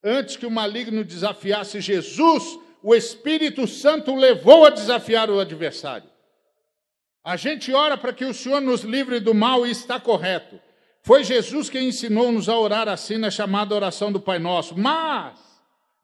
[0.03, 6.12] Antes que o maligno desafiasse Jesus, o Espírito Santo o levou a desafiar o adversário.
[7.25, 10.59] A gente ora para que o Senhor nos livre do mal e está correto.
[11.03, 14.79] Foi Jesus quem ensinou-nos a orar assim na chamada oração do Pai Nosso.
[14.79, 15.53] Mas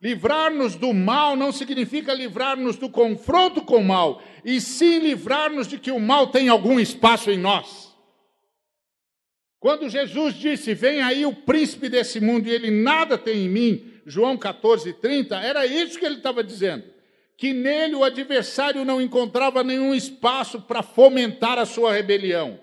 [0.01, 5.77] Livrar-nos do mal não significa livrar-nos do confronto com o mal, e sim livrar-nos de
[5.77, 7.93] que o mal tem algum espaço em nós.
[9.59, 13.93] Quando Jesus disse: Vem aí o príncipe desse mundo e ele nada tem em mim,
[14.07, 16.85] João 14, 30, era isso que ele estava dizendo.
[17.39, 22.61] Que nele o adversário não encontrava nenhum espaço para fomentar a sua rebelião.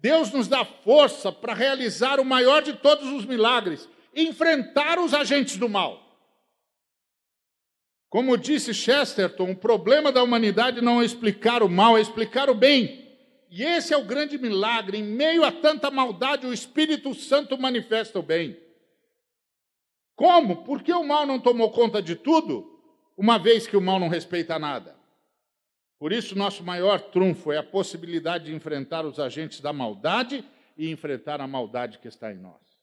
[0.00, 5.56] Deus nos dá força para realizar o maior de todos os milagres enfrentar os agentes
[5.56, 6.04] do mal.
[8.08, 12.54] Como disse Chesterton, o problema da humanidade não é explicar o mal, é explicar o
[12.54, 13.06] bem.
[13.50, 14.98] E esse é o grande milagre.
[14.98, 18.58] Em meio a tanta maldade, o Espírito Santo manifesta o bem.
[20.16, 20.64] Como?
[20.64, 22.77] Porque o mal não tomou conta de tudo,
[23.18, 24.96] uma vez que o mal não respeita nada.
[25.98, 30.44] Por isso, nosso maior trunfo é a possibilidade de enfrentar os agentes da maldade
[30.76, 32.78] e enfrentar a maldade que está em nós.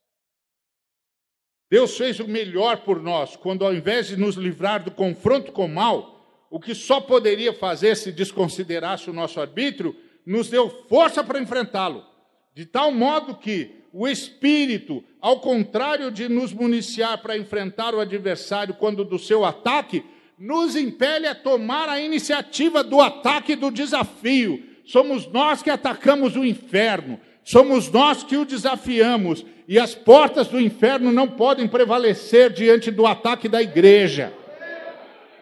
[1.72, 5.66] Deus fez o melhor por nós, quando ao invés de nos livrar do confronto com
[5.66, 9.96] o mal, o que só poderia fazer se desconsiderasse o nosso arbítrio,
[10.26, 12.06] nos deu força para enfrentá-lo,
[12.54, 18.74] de tal modo que o Espírito, ao contrário de nos municiar para enfrentar o adversário
[18.74, 20.04] quando do seu ataque,
[20.38, 24.62] nos impele a tomar a iniciativa do ataque e do desafio.
[24.86, 30.60] Somos nós que atacamos o inferno, somos nós que o desafiamos, e as portas do
[30.60, 34.32] inferno não podem prevalecer diante do ataque da igreja.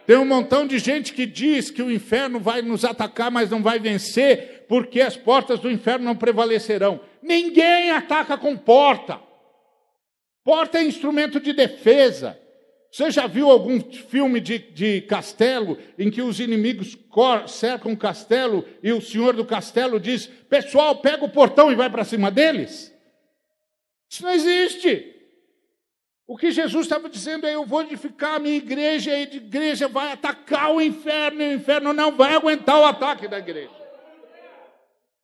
[0.06, 3.62] Tem um montão de gente que diz que o inferno vai nos atacar, mas não
[3.62, 6.99] vai vencer, porque as portas do inferno não prevalecerão.
[7.21, 9.19] Ninguém ataca com porta.
[10.43, 12.38] Porta é instrumento de defesa.
[12.93, 16.95] Você já viu algum filme de, de castelo em que os inimigos
[17.47, 21.89] cercam o castelo e o senhor do castelo diz: Pessoal, pega o portão e vai
[21.89, 22.93] para cima deles?
[24.07, 25.11] Isso não existe.
[26.28, 29.88] O que Jesus estava dizendo é: eu vou edificar a minha igreja, e a igreja
[29.88, 33.74] vai atacar o inferno, e o inferno não vai aguentar o ataque da igreja.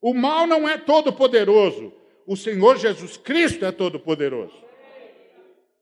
[0.01, 1.93] O mal não é todo poderoso,
[2.25, 4.68] o Senhor Jesus Cristo é todo poderoso.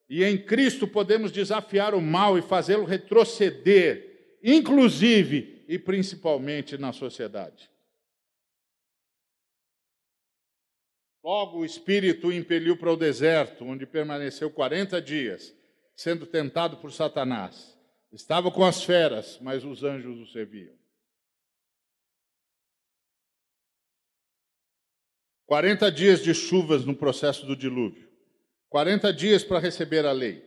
[0.10, 7.70] E em Cristo podemos desafiar o mal e fazê-lo retroceder, inclusive e principalmente na sociedade.
[11.24, 15.53] Logo o Espírito o impeliu para o deserto, onde permaneceu 40 dias,
[15.93, 17.78] sendo tentado por Satanás.
[18.14, 20.74] Estava com as feras, mas os anjos o serviam.
[25.47, 28.07] 40 dias de chuvas no processo do dilúvio.
[28.70, 30.43] 40 dias para receber a lei.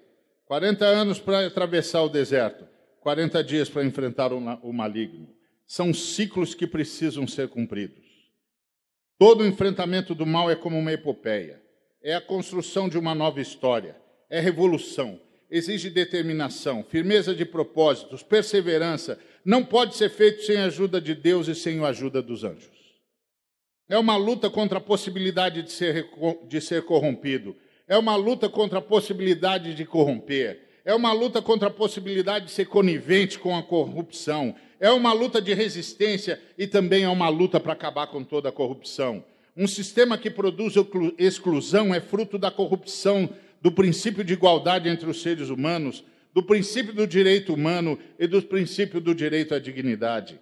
[0.47, 2.66] 40 anos para atravessar o deserto,
[3.01, 5.29] 40 dias para enfrentar o maligno.
[5.66, 8.05] São ciclos que precisam ser cumpridos.
[9.16, 11.62] Todo enfrentamento do mal é como uma epopeia.
[12.03, 13.97] É a construção de uma nova história.
[14.29, 15.21] É revolução.
[15.51, 19.21] Exige determinação, firmeza de propósitos, perseverança.
[19.45, 22.71] Não pode ser feito sem a ajuda de Deus e sem a ajuda dos anjos.
[23.89, 26.09] É uma luta contra a possibilidade de ser,
[26.49, 27.57] de ser corrompido.
[27.91, 30.61] É uma luta contra a possibilidade de corromper.
[30.84, 34.55] É uma luta contra a possibilidade de ser conivente com a corrupção.
[34.78, 38.53] É uma luta de resistência e também é uma luta para acabar com toda a
[38.53, 39.24] corrupção.
[39.57, 40.74] Um sistema que produz
[41.18, 43.28] exclusão é fruto da corrupção
[43.61, 48.41] do princípio de igualdade entre os seres humanos, do princípio do direito humano e do
[48.41, 50.38] princípio do direito à dignidade.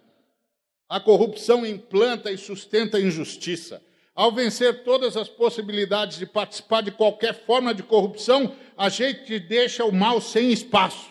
[0.87, 3.81] A corrupção implanta e sustenta a injustiça.
[4.19, 9.85] Ao vencer todas as possibilidades de participar de qualquer forma de corrupção, a gente deixa
[9.85, 11.09] o mal sem espaço.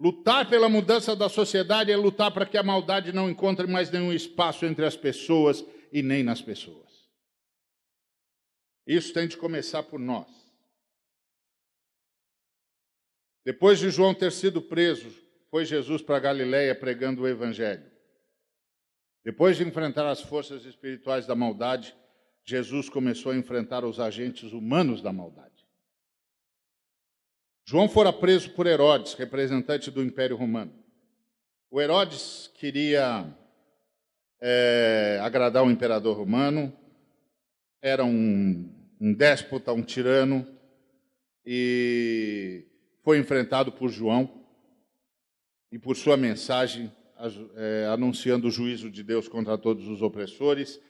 [0.00, 4.14] Lutar pela mudança da sociedade é lutar para que a maldade não encontre mais nenhum
[4.14, 5.62] espaço entre as pessoas
[5.92, 6.90] e nem nas pessoas.
[8.86, 10.26] Isso tem de começar por nós.
[13.44, 15.14] Depois de João ter sido preso,
[15.50, 17.91] foi Jesus para Galiléia pregando o evangelho.
[19.24, 21.94] Depois de enfrentar as forças espirituais da maldade,
[22.44, 25.66] Jesus começou a enfrentar os agentes humanos da maldade.
[27.64, 30.72] João fora preso por Herodes, representante do Império Romano.
[31.70, 33.24] O Herodes queria
[34.40, 36.76] é, agradar o imperador romano,
[37.80, 38.68] era um,
[39.00, 40.46] um déspota, um tirano,
[41.46, 42.66] e
[43.02, 44.44] foi enfrentado por João
[45.70, 46.92] e por sua mensagem
[47.56, 50.80] é, anunciando o juízo de Deus contra todos os opressores,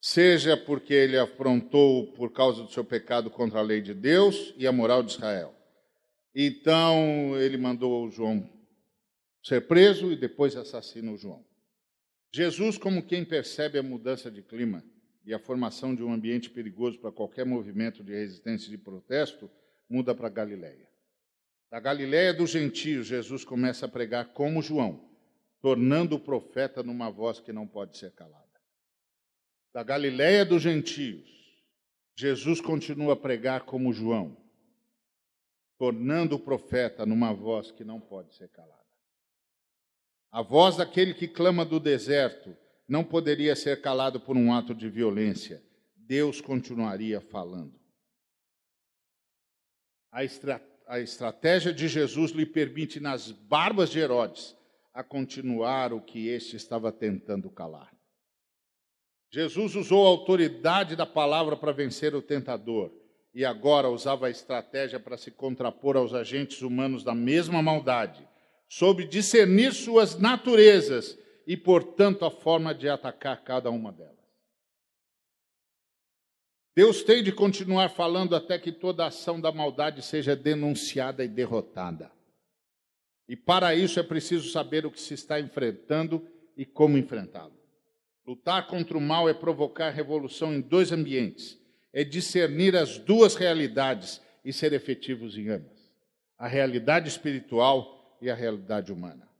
[0.00, 4.66] seja porque ele afrontou por causa do seu pecado contra a lei de Deus e
[4.66, 5.54] a moral de Israel.
[6.34, 8.48] Então ele mandou João
[9.42, 11.44] ser preso e depois assassinou João.
[12.32, 14.84] Jesus, como quem percebe a mudança de clima
[15.24, 19.50] e a formação de um ambiente perigoso para qualquer movimento de resistência e de protesto,
[19.88, 20.88] muda para Galiléia.
[21.70, 25.09] Da Galiléia dos gentios, Jesus começa a pregar como João,
[25.60, 28.46] tornando o profeta numa voz que não pode ser calada.
[29.72, 31.28] Da Galiléia dos gentios,
[32.16, 34.36] Jesus continua a pregar como João,
[35.78, 38.80] tornando o profeta numa voz que não pode ser calada.
[40.32, 42.56] A voz daquele que clama do deserto
[42.88, 45.62] não poderia ser calado por um ato de violência.
[45.96, 47.78] Deus continuaria falando.
[50.12, 54.56] A estratégia a estratégia de Jesus lhe permite, nas barbas de Herodes,
[55.00, 57.90] a continuar o que este estava tentando calar.
[59.32, 62.92] Jesus usou a autoridade da palavra para vencer o tentador
[63.32, 68.28] e agora usava a estratégia para se contrapor aos agentes humanos da mesma maldade,
[68.68, 74.18] soube discernir suas naturezas e, portanto, a forma de atacar cada uma delas.
[76.74, 82.10] Deus tem de continuar falando até que toda ação da maldade seja denunciada e derrotada.
[83.30, 87.54] E para isso é preciso saber o que se está enfrentando e como enfrentá-lo.
[88.26, 91.56] Lutar contra o mal é provocar revolução em dois ambientes,
[91.92, 95.78] é discernir as duas realidades e ser efetivos em ambas:
[96.36, 99.30] a realidade espiritual e a realidade humana.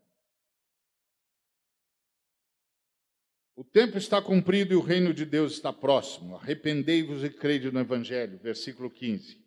[3.57, 6.37] O tempo está cumprido e o reino de Deus está próximo.
[6.37, 8.39] Arrependei-vos e crede no Evangelho.
[8.39, 9.40] Versículo 15.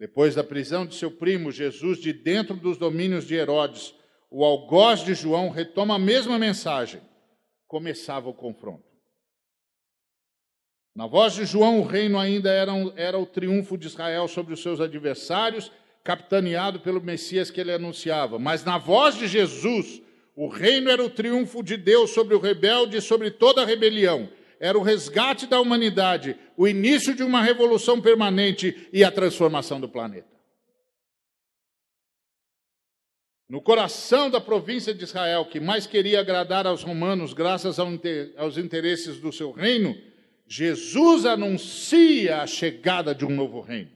[0.00, 3.94] Depois da prisão de seu primo, Jesus, de dentro dos domínios de Herodes,
[4.30, 7.02] o algoz de João retoma a mesma mensagem.
[7.68, 8.82] Começava o confronto.
[10.96, 14.54] Na voz de João, o reino ainda era, um, era o triunfo de Israel sobre
[14.54, 15.70] os seus adversários,
[16.02, 18.38] capitaneado pelo Messias que ele anunciava.
[18.38, 20.00] Mas na voz de Jesus,
[20.34, 24.30] o reino era o triunfo de Deus sobre o rebelde e sobre toda a rebelião.
[24.60, 29.88] Era o resgate da humanidade, o início de uma revolução permanente e a transformação do
[29.88, 30.28] planeta.
[33.48, 39.18] No coração da província de Israel, que mais queria agradar aos romanos graças aos interesses
[39.18, 39.96] do seu reino,
[40.46, 43.90] Jesus anuncia a chegada de um novo reino.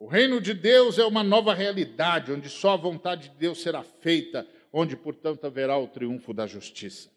[0.00, 3.84] O reino de Deus é uma nova realidade, onde só a vontade de Deus será
[3.84, 7.08] feita, onde, portanto, haverá o triunfo da justiça.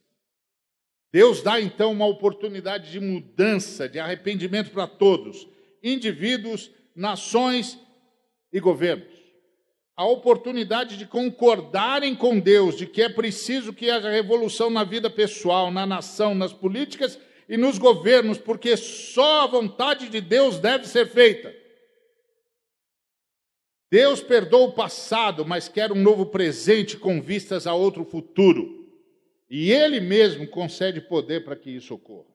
[1.14, 5.48] Deus dá então uma oportunidade de mudança, de arrependimento para todos,
[5.84, 7.78] indivíduos, nações
[8.52, 9.14] e governos.
[9.96, 15.08] A oportunidade de concordarem com Deus de que é preciso que haja revolução na vida
[15.08, 20.88] pessoal, na nação, nas políticas e nos governos, porque só a vontade de Deus deve
[20.88, 21.54] ser feita.
[23.92, 28.83] Deus perdoa o passado, mas quer um novo presente com vistas a outro futuro.
[29.50, 32.34] E Ele mesmo concede poder para que isso ocorra.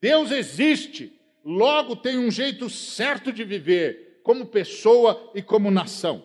[0.00, 1.12] Deus existe,
[1.44, 6.24] logo tem um jeito certo de viver, como pessoa e como nação.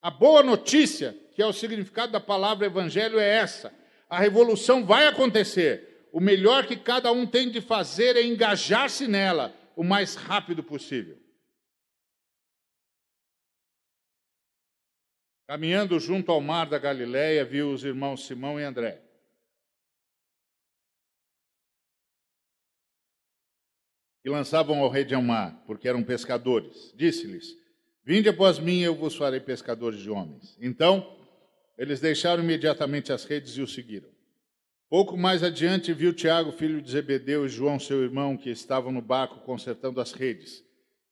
[0.00, 3.72] A boa notícia, que é o significado da palavra evangelho, é essa:
[4.08, 6.08] a revolução vai acontecer.
[6.12, 11.18] O melhor que cada um tem de fazer é engajar-se nela o mais rápido possível.
[15.48, 19.00] Caminhando junto ao mar da Galileia, viu os irmãos Simão e André.
[24.22, 26.92] Que lançavam ao rede ao mar, porque eram pescadores.
[26.94, 27.56] Disse-lhes:
[28.04, 30.54] Vinde após mim, eu vos farei pescadores de homens.
[30.60, 31.16] Então,
[31.78, 34.10] eles deixaram imediatamente as redes e o seguiram.
[34.90, 39.00] Pouco mais adiante, viu Tiago, filho de Zebedeu, e João, seu irmão, que estavam no
[39.00, 40.62] barco consertando as redes.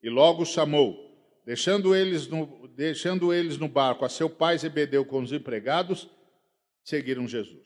[0.03, 1.06] E logo chamou.
[1.47, 6.09] Deixando eles, no, deixando eles no barco a seu pai Zebedeu com os empregados,
[6.83, 7.65] seguiram Jesus.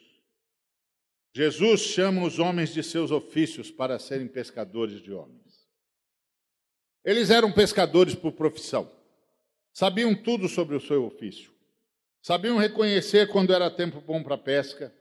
[1.34, 5.68] Jesus chama os homens de seus ofícios para serem pescadores de homens.
[7.04, 8.88] Eles eram pescadores por profissão.
[9.74, 11.52] Sabiam tudo sobre o seu ofício.
[12.22, 14.94] Sabiam reconhecer quando era tempo bom para pesca.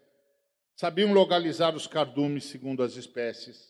[0.74, 3.69] Sabiam localizar os cardumes segundo as espécies.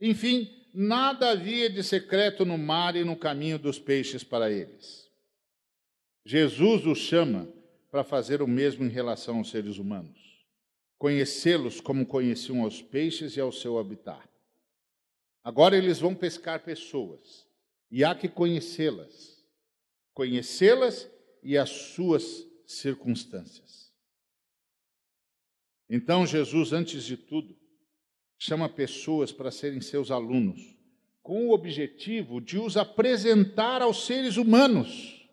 [0.00, 5.10] Enfim, nada havia de secreto no mar e no caminho dos peixes para eles.
[6.24, 7.48] Jesus os chama
[7.90, 10.44] para fazer o mesmo em relação aos seres humanos.
[10.98, 14.28] Conhecê-los como conheciam os peixes e ao seu habitat.
[15.42, 17.46] Agora eles vão pescar pessoas
[17.90, 19.42] e há que conhecê-las.
[20.12, 21.08] Conhecê-las
[21.42, 23.92] e as suas circunstâncias.
[25.88, 27.56] Então Jesus, antes de tudo,
[28.38, 30.76] chama pessoas para serem seus alunos,
[31.22, 35.28] com o objetivo de os apresentar aos seres humanos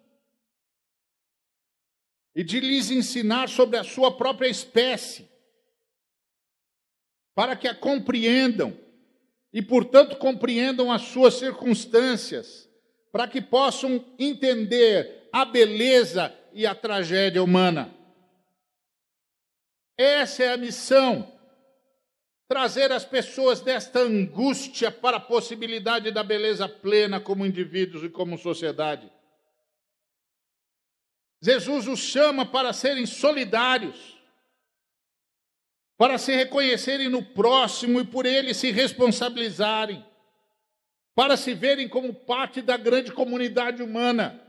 [2.36, 5.30] e de lhes ensinar sobre a sua própria espécie,
[7.36, 8.78] para que a compreendam
[9.52, 12.68] e, portanto, compreendam as suas circunstâncias,
[13.12, 17.94] para que possam entender a beleza e a tragédia humana.
[19.96, 21.32] Essa é a missão
[22.48, 28.38] trazer as pessoas desta angústia para a possibilidade da beleza plena como indivíduos e como
[28.38, 29.12] sociedade.
[31.42, 34.18] Jesus os chama para serem solidários,
[35.98, 40.06] para se reconhecerem no próximo e por ele se responsabilizarem,
[41.14, 44.42] para se verem como parte da grande comunidade humana.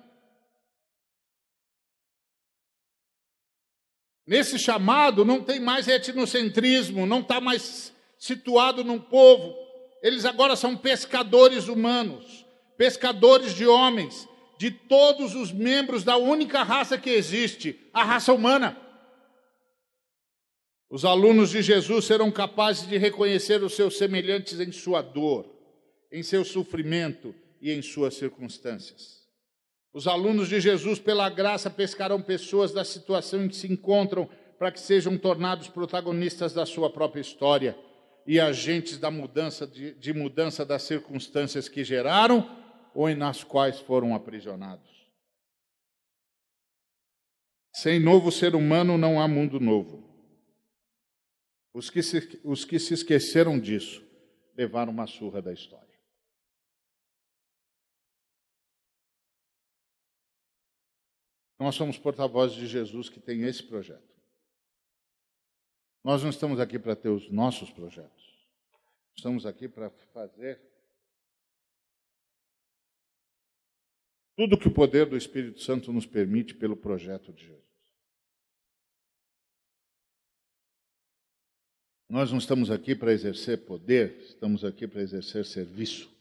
[4.26, 9.54] Nesse chamado não tem mais etnocentrismo, não está mais situado num povo.
[10.02, 12.46] Eles agora são pescadores humanos,
[12.76, 18.78] pescadores de homens, de todos os membros da única raça que existe, a raça humana.
[20.88, 25.44] Os alunos de Jesus serão capazes de reconhecer os seus semelhantes em sua dor,
[26.12, 29.23] em seu sofrimento e em suas circunstâncias.
[29.94, 34.28] Os alunos de Jesus, pela graça, pescarão pessoas da situação em que se encontram
[34.58, 37.78] para que sejam tornados protagonistas da sua própria história
[38.26, 42.50] e agentes da mudança de, de mudança das circunstâncias que geraram
[42.92, 44.90] ou nas quais foram aprisionados.
[47.72, 50.02] Sem novo ser humano não há mundo novo.
[51.72, 54.04] Os que se, os que se esqueceram disso
[54.56, 55.93] levaram uma surra da história.
[61.64, 64.14] Nós somos porta-vozes de Jesus que tem esse projeto.
[66.04, 68.22] Nós não estamos aqui para ter os nossos projetos.
[69.16, 70.60] Estamos aqui para fazer
[74.36, 77.64] tudo que o poder do Espírito Santo nos permite pelo projeto de Jesus.
[82.10, 86.13] Nós não estamos aqui para exercer poder, estamos aqui para exercer serviço.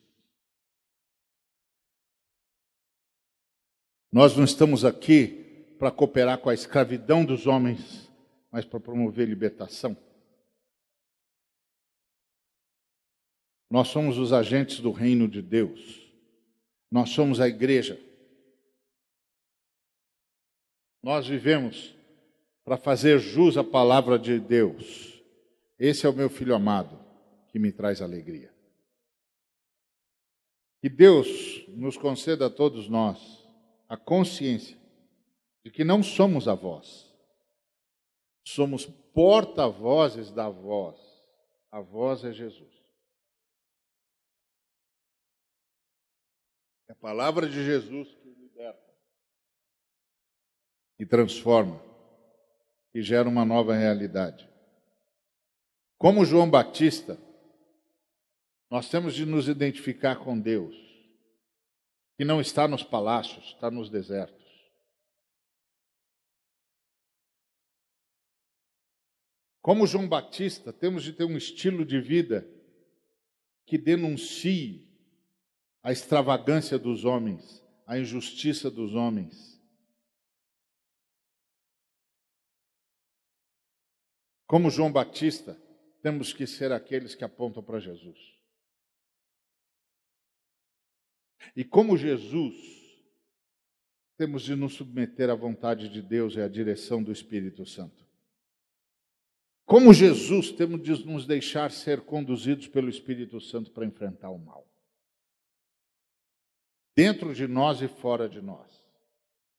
[4.14, 8.12] Nós não estamos aqui para cooperar com a escravidão dos homens,
[8.52, 9.98] mas para promover libertação.
[13.72, 16.14] Nós somos os agentes do reino de Deus.
[16.92, 18.00] Nós somos a igreja.
[21.02, 21.96] Nós vivemos
[22.64, 25.24] para fazer jus à palavra de Deus.
[25.80, 27.00] Esse é o meu filho amado,
[27.48, 28.54] que me traz alegria.
[30.80, 33.43] Que Deus nos conceda a todos nós
[33.94, 34.76] a consciência
[35.64, 37.14] de que não somos a voz,
[38.44, 41.00] somos porta-vozes da voz.
[41.72, 42.74] A voz é Jesus.
[46.90, 48.34] É a palavra de Jesus que
[50.98, 51.80] e transforma
[52.96, 54.50] e gera uma nova realidade.
[56.00, 57.16] Como João Batista,
[58.72, 60.93] nós temos de nos identificar com Deus,
[62.16, 64.44] que não está nos palácios, está nos desertos.
[69.62, 72.46] Como João Batista, temos de ter um estilo de vida
[73.66, 74.92] que denuncie
[75.82, 79.54] a extravagância dos homens, a injustiça dos homens.
[84.46, 85.60] Como João Batista,
[86.02, 88.33] temos que ser aqueles que apontam para Jesus.
[91.56, 92.56] E como Jesus,
[94.18, 98.04] temos de nos submeter à vontade de Deus e à direção do Espírito Santo.
[99.66, 104.68] Como Jesus, temos de nos deixar ser conduzidos pelo Espírito Santo para enfrentar o mal.
[106.96, 108.84] Dentro de nós e fora de nós.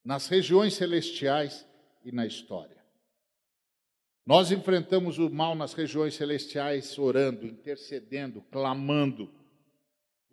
[0.04, 1.66] Nas regiões celestiais
[2.04, 2.84] e na história.
[4.26, 9.30] Nós enfrentamos o mal nas regiões celestiais orando, intercedendo, clamando,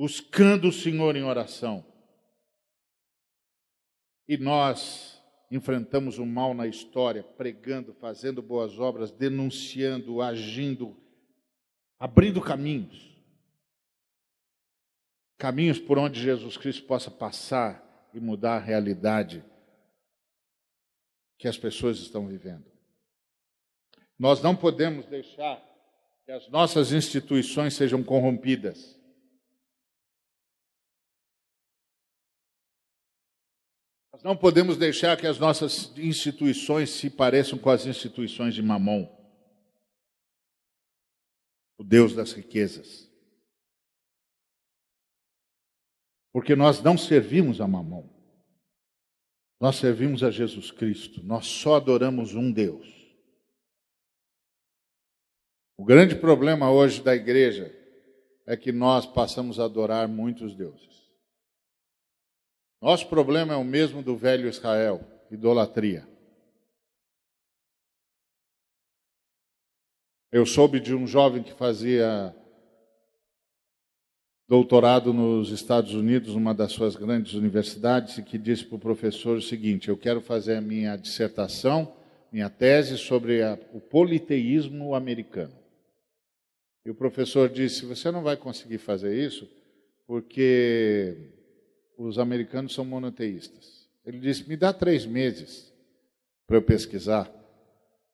[0.02, 1.86] buscando o Senhor em oração.
[4.28, 5.22] E nós
[5.52, 11.00] enfrentamos o mal na história, pregando, fazendo boas obras, denunciando, agindo,
[12.00, 13.16] abrindo caminhos.
[15.38, 19.46] Caminhos por onde Jesus Cristo possa passar e mudar a realidade
[21.38, 22.66] que as pessoas estão vivendo.
[24.18, 25.64] Nós não podemos deixar
[26.26, 29.00] que as nossas instituições sejam corrompidas.
[34.22, 39.10] Nós não podemos deixar que as nossas instituições se pareçam com as instituições de Mamon,
[41.76, 43.10] o Deus das riquezas.
[46.32, 48.08] Porque nós não servimos a Mamon.
[49.60, 51.24] Nós servimos a Jesus Cristo.
[51.24, 52.88] Nós só adoramos um Deus.
[55.76, 57.76] O grande problema hoje da igreja
[58.46, 60.91] é que nós passamos a adorar muitos deuses.
[62.82, 66.08] Nosso problema é o mesmo do velho Israel, idolatria.
[70.32, 72.36] Eu soube de um jovem que fazia
[74.48, 79.38] doutorado nos Estados Unidos, numa das suas grandes universidades, e que disse para o professor
[79.38, 81.94] o seguinte: Eu quero fazer a minha dissertação,
[82.32, 85.54] minha tese sobre a, o politeísmo americano.
[86.84, 89.48] E o professor disse: Você não vai conseguir fazer isso,
[90.08, 91.41] porque
[92.04, 93.88] os americanos são monoteístas.
[94.06, 95.72] Ele disse: Me dá três meses
[96.48, 97.32] para eu pesquisar.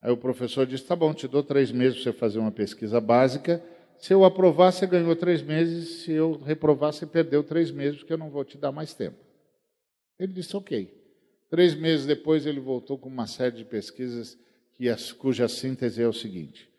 [0.02, 3.00] Aí o professor disse: Tá bom, te dou três meses para você fazer uma pesquisa
[3.00, 3.64] básica.
[3.98, 6.04] Se eu aprovar, você ganhou três meses.
[6.04, 9.18] Se eu reprovar, você perdeu três meses, porque eu não vou te dar mais tempo.
[10.20, 10.96] Ele disse: Ok.
[11.50, 14.38] Três meses depois, ele voltou com uma série de pesquisas
[14.74, 14.86] que,
[15.18, 16.70] cuja síntese é o seguinte: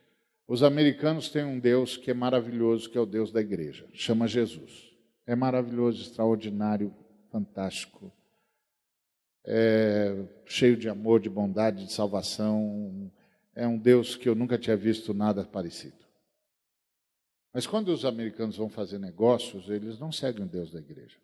[0.47, 4.29] os americanos têm um Deus que é maravilhoso, que é o Deus da igreja, chama
[4.29, 4.89] Jesus.
[5.27, 6.95] É maravilhoso, extraordinário,
[7.31, 8.13] fantástico.
[9.45, 13.11] É cheio de amor, de bondade, de salvação.
[13.55, 15.97] É um Deus que eu nunca tinha visto nada parecido.
[17.53, 21.19] Mas quando os americanos vão fazer negócios, eles não seguem o Deus da igreja.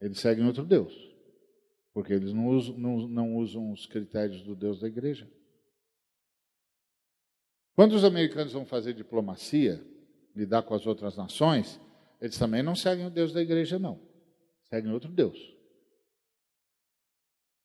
[0.00, 0.92] Eles seguem outro Deus.
[1.94, 5.30] Porque eles não usam, não, não usam os critérios do Deus da igreja.
[7.74, 9.82] Quando os americanos vão fazer diplomacia,
[10.34, 11.80] lidar com as outras nações,
[12.20, 14.00] eles também não seguem o Deus da igreja, não.
[14.64, 15.38] Seguem outro Deus.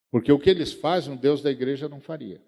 [0.10, 2.41] Porque o que eles fazem, o Deus da igreja não faria.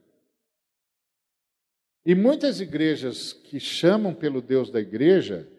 [2.05, 5.49] E muitas igrejas que chamam pelo Deus da igreja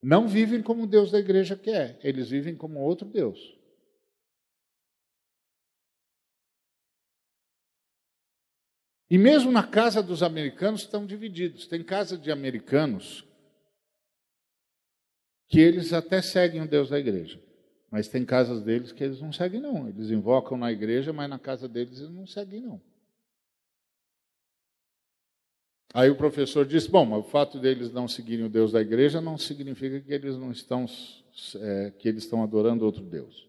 [0.00, 3.56] não vivem como o Deus da igreja quer, eles vivem como outro Deus.
[9.10, 11.66] E mesmo na casa dos americanos estão divididos.
[11.66, 13.22] Tem casa de americanos
[15.52, 17.38] que eles até seguem o Deus da igreja.
[17.90, 19.86] Mas tem casas deles que eles não seguem, não.
[19.86, 22.80] Eles invocam na igreja, mas na casa deles eles não seguem, não.
[25.92, 29.20] Aí o professor disse: Bom, mas o fato deles não seguirem o Deus da igreja
[29.20, 30.86] não significa que eles não estão,
[31.56, 33.46] é, que eles estão adorando outro Deus.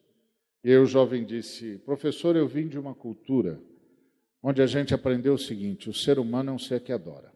[0.62, 3.62] E o jovem disse: Professor, eu vim de uma cultura
[4.42, 7.32] onde a gente aprendeu o seguinte: o ser humano é um ser que adora.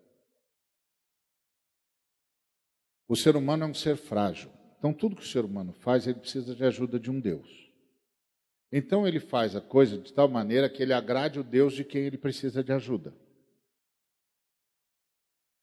[3.07, 4.56] O ser humano é um ser frágil.
[4.77, 7.67] Então, tudo que o ser humano faz, ele precisa de ajuda de um Deus.
[8.71, 12.03] Então, ele faz a coisa de tal maneira que ele agrade o Deus de quem
[12.03, 13.13] ele precisa de ajuda.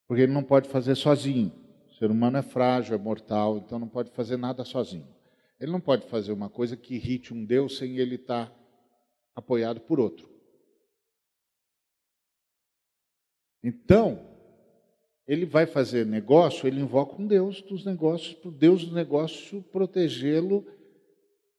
[0.07, 1.53] Porque ele não pode fazer sozinho.
[1.89, 5.09] O ser humano é frágil, é mortal, então não pode fazer nada sozinho.
[5.61, 8.53] Ele não pode fazer uma coisa que irrite um Deus sem ele estar
[9.35, 10.29] apoiado por outro.
[13.63, 14.34] Então,
[15.27, 19.63] ele vai fazer negócio, ele invoca um Deus dos negócios, para o Deus do negócio
[19.73, 20.67] protegê-lo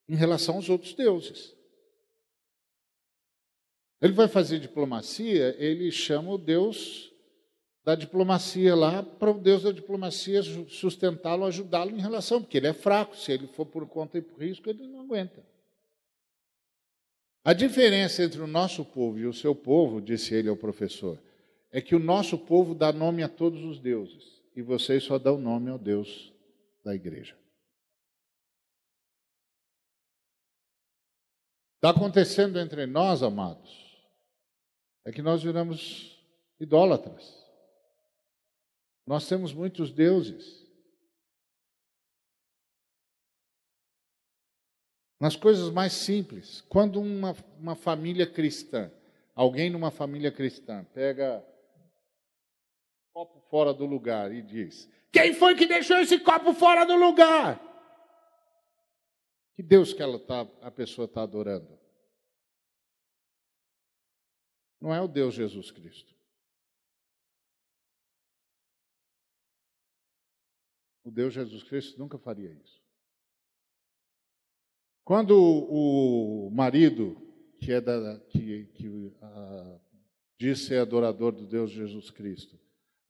[0.08, 1.56] em relação aos outros deuses.
[4.02, 7.12] Ele vai fazer diplomacia, ele chama o Deus
[7.84, 12.74] da diplomacia lá para o Deus da diplomacia sustentá-lo, ajudá-lo em relação, porque ele é
[12.74, 15.44] fraco, se ele for por conta e por risco, ele não aguenta.
[17.44, 21.20] A diferença entre o nosso povo e o seu povo, disse ele ao professor,
[21.76, 25.38] é que o nosso povo dá nome a todos os deuses e vocês só dão
[25.38, 26.34] nome ao Deus
[26.86, 27.38] da igreja.
[31.76, 33.94] Está acontecendo entre nós, amados,
[35.04, 36.18] é que nós viramos
[36.62, 37.46] idólatras.
[39.06, 40.66] Nós temos muitos deuses.
[45.20, 48.90] Nas coisas mais simples, quando uma, uma família cristã,
[49.36, 51.46] alguém numa família cristã, pega
[53.16, 57.62] copo fora do lugar e diz: Quem foi que deixou esse copo fora do lugar?
[59.56, 61.80] Que Deus que ela tá, a pessoa está adorando?
[64.82, 66.14] Não é o Deus Jesus Cristo.
[71.06, 72.84] O Deus Jesus Cristo nunca faria isso.
[75.06, 77.16] Quando o marido,
[77.62, 79.80] que é da, que, que uh,
[80.38, 82.65] diz ser adorador do Deus Jesus Cristo,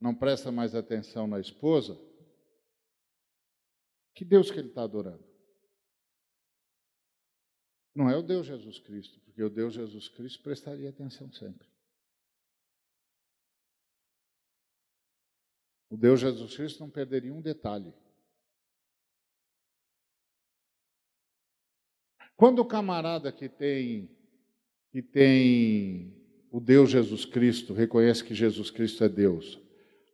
[0.06, 2.00] não presta mais atenção na esposa,
[4.14, 5.26] que Deus que ele está adorando?
[7.96, 11.68] Não é o Deus Jesus Cristo, porque o Deus Jesus Cristo prestaria atenção sempre.
[15.90, 17.92] O Deus Jesus Cristo não perderia um detalhe.
[22.36, 24.16] Quando o camarada que tem
[24.92, 26.16] que tem
[26.52, 29.65] o Deus Jesus Cristo, reconhece que Jesus Cristo é Deus,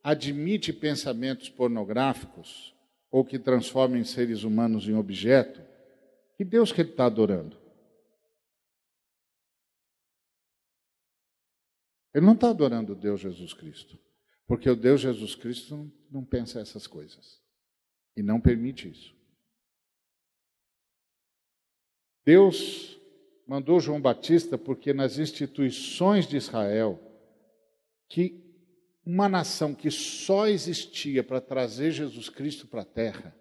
[0.04, 2.76] admite pensamentos pornográficos
[3.10, 5.62] ou que transformem seres humanos em objeto,
[6.38, 7.58] que Deus que ele está adorando?
[12.14, 13.98] Ele não está adorando o Deus Jesus Cristo,
[14.48, 17.42] porque o Deus Jesus Cristo não, não pensa essas coisas
[18.16, 19.16] e não permite isso.
[22.26, 23.00] Deus
[23.48, 27.00] mandou João Batista porque nas instituições de Israel
[28.08, 28.51] que
[29.06, 33.36] uma nação que só existia para trazer Jesus Cristo para a terra.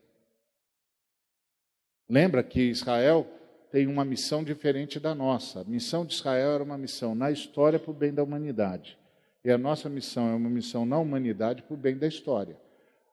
[2.09, 3.27] Lembra que Israel
[3.71, 5.61] tem uma missão diferente da nossa.
[5.61, 8.99] A missão de Israel era uma missão na história para o bem da humanidade.
[9.45, 12.57] E a nossa missão é uma missão na humanidade para o bem da história.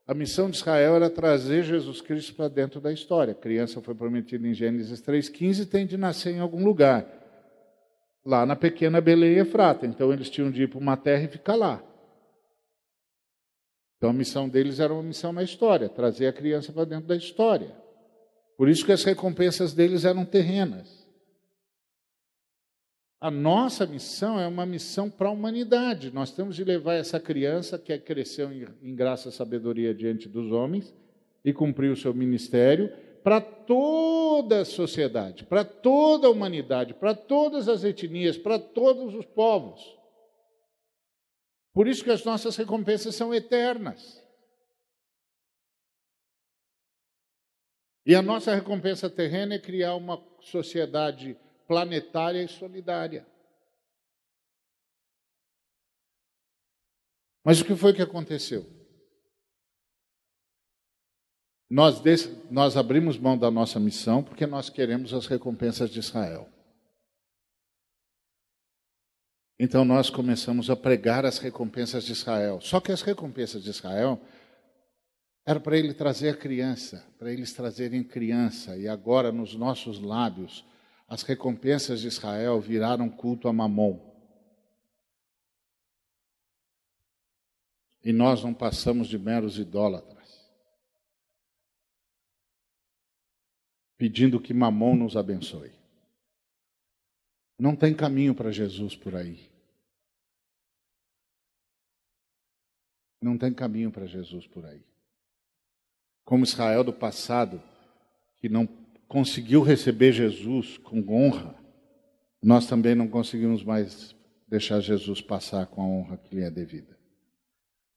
[0.08, 3.34] A missão de Israel era trazer Jesus Cristo para dentro da história.
[3.34, 7.06] A criança foi prometida em Gênesis 3,15 e tem de nascer em algum lugar.
[8.26, 9.86] Lá na pequena Belém Efrata.
[9.86, 11.84] Então eles tinham de ir para uma terra e ficar lá.
[13.98, 17.16] Então a missão deles era uma missão na história, trazer a criança para dentro da
[17.16, 17.76] história.
[18.56, 21.08] Por isso que as recompensas deles eram terrenas.
[23.20, 26.14] A nossa missão é uma missão para a humanidade.
[26.14, 30.94] Nós temos de levar essa criança que cresceu em, graça e sabedoria diante dos homens
[31.44, 32.92] e cumpriu o seu ministério
[33.24, 39.26] para toda a sociedade, para toda a humanidade, para todas as etnias, para todos os
[39.26, 39.82] povos.
[41.78, 44.20] Por isso que as nossas recompensas são eternas.
[48.04, 53.28] E a nossa recompensa terrena é criar uma sociedade planetária e solidária.
[57.44, 58.66] Mas o que foi que aconteceu?
[61.70, 62.02] Nós,
[62.50, 66.57] nós abrimos mão da nossa missão porque nós queremos as recompensas de Israel.
[69.60, 72.62] Então nós começamos a pregar as recompensas de Israel.
[72.62, 74.22] Só que as recompensas de Israel
[75.44, 78.78] era para ele trazer a criança, para eles trazerem criança.
[78.78, 80.64] E agora nos nossos lábios,
[81.08, 84.06] as recompensas de Israel viraram culto a Mamon.
[88.04, 90.18] E nós não passamos de meros idólatras.
[93.98, 95.77] Pedindo que Mamon nos abençoe.
[97.60, 99.50] Não tem caminho para Jesus por aí.
[103.22, 104.84] Não tem caminho para Jesus por aí.
[106.24, 107.62] Como Israel do passado,
[108.38, 108.68] que não
[109.08, 111.56] conseguiu receber Jesus com honra,
[112.42, 114.16] nós também não conseguimos mais
[114.48, 116.98] deixar Jesus passar com a honra que lhe é devida.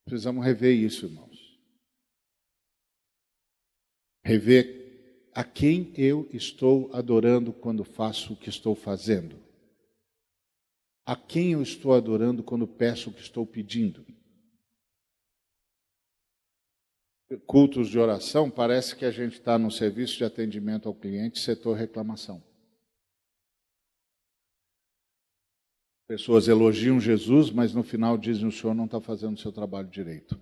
[0.05, 1.61] Precisamos rever isso, irmãos.
[4.25, 9.50] Rever a quem eu estou adorando quando faço o que estou fazendo?
[11.05, 14.07] A quem eu estou adorando quando peço o que estou pedindo?
[17.47, 21.77] Cultos de oração, parece que a gente está no serviço de atendimento ao cliente, setor
[21.77, 22.43] reclamação.
[26.09, 29.87] Pessoas elogiam Jesus, mas no final dizem: o senhor não está fazendo o seu trabalho
[29.87, 30.41] direito,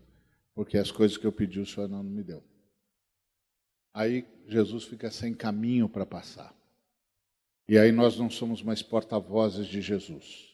[0.55, 2.43] porque as coisas que eu pedi o senhor não me deu.
[3.93, 6.57] Aí Jesus fica sem caminho para passar.
[7.69, 10.48] E aí nós não somos mais porta-vozes de Jesus.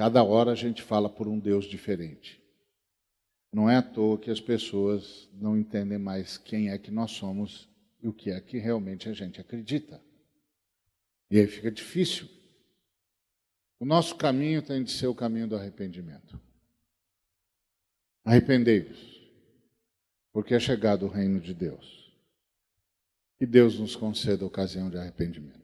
[0.00, 2.42] Cada hora a gente fala por um Deus diferente.
[3.52, 7.68] Não é à toa que as pessoas não entendem mais quem é que nós somos
[8.02, 10.00] e o que é que realmente a gente acredita.
[11.30, 12.26] E aí fica difícil.
[13.78, 16.40] O nosso caminho tem de ser o caminho do arrependimento.
[18.24, 19.20] Arrependei-vos,
[20.32, 22.10] porque é chegado o reino de Deus.
[23.38, 25.60] Que Deus nos conceda a ocasião de arrependimento.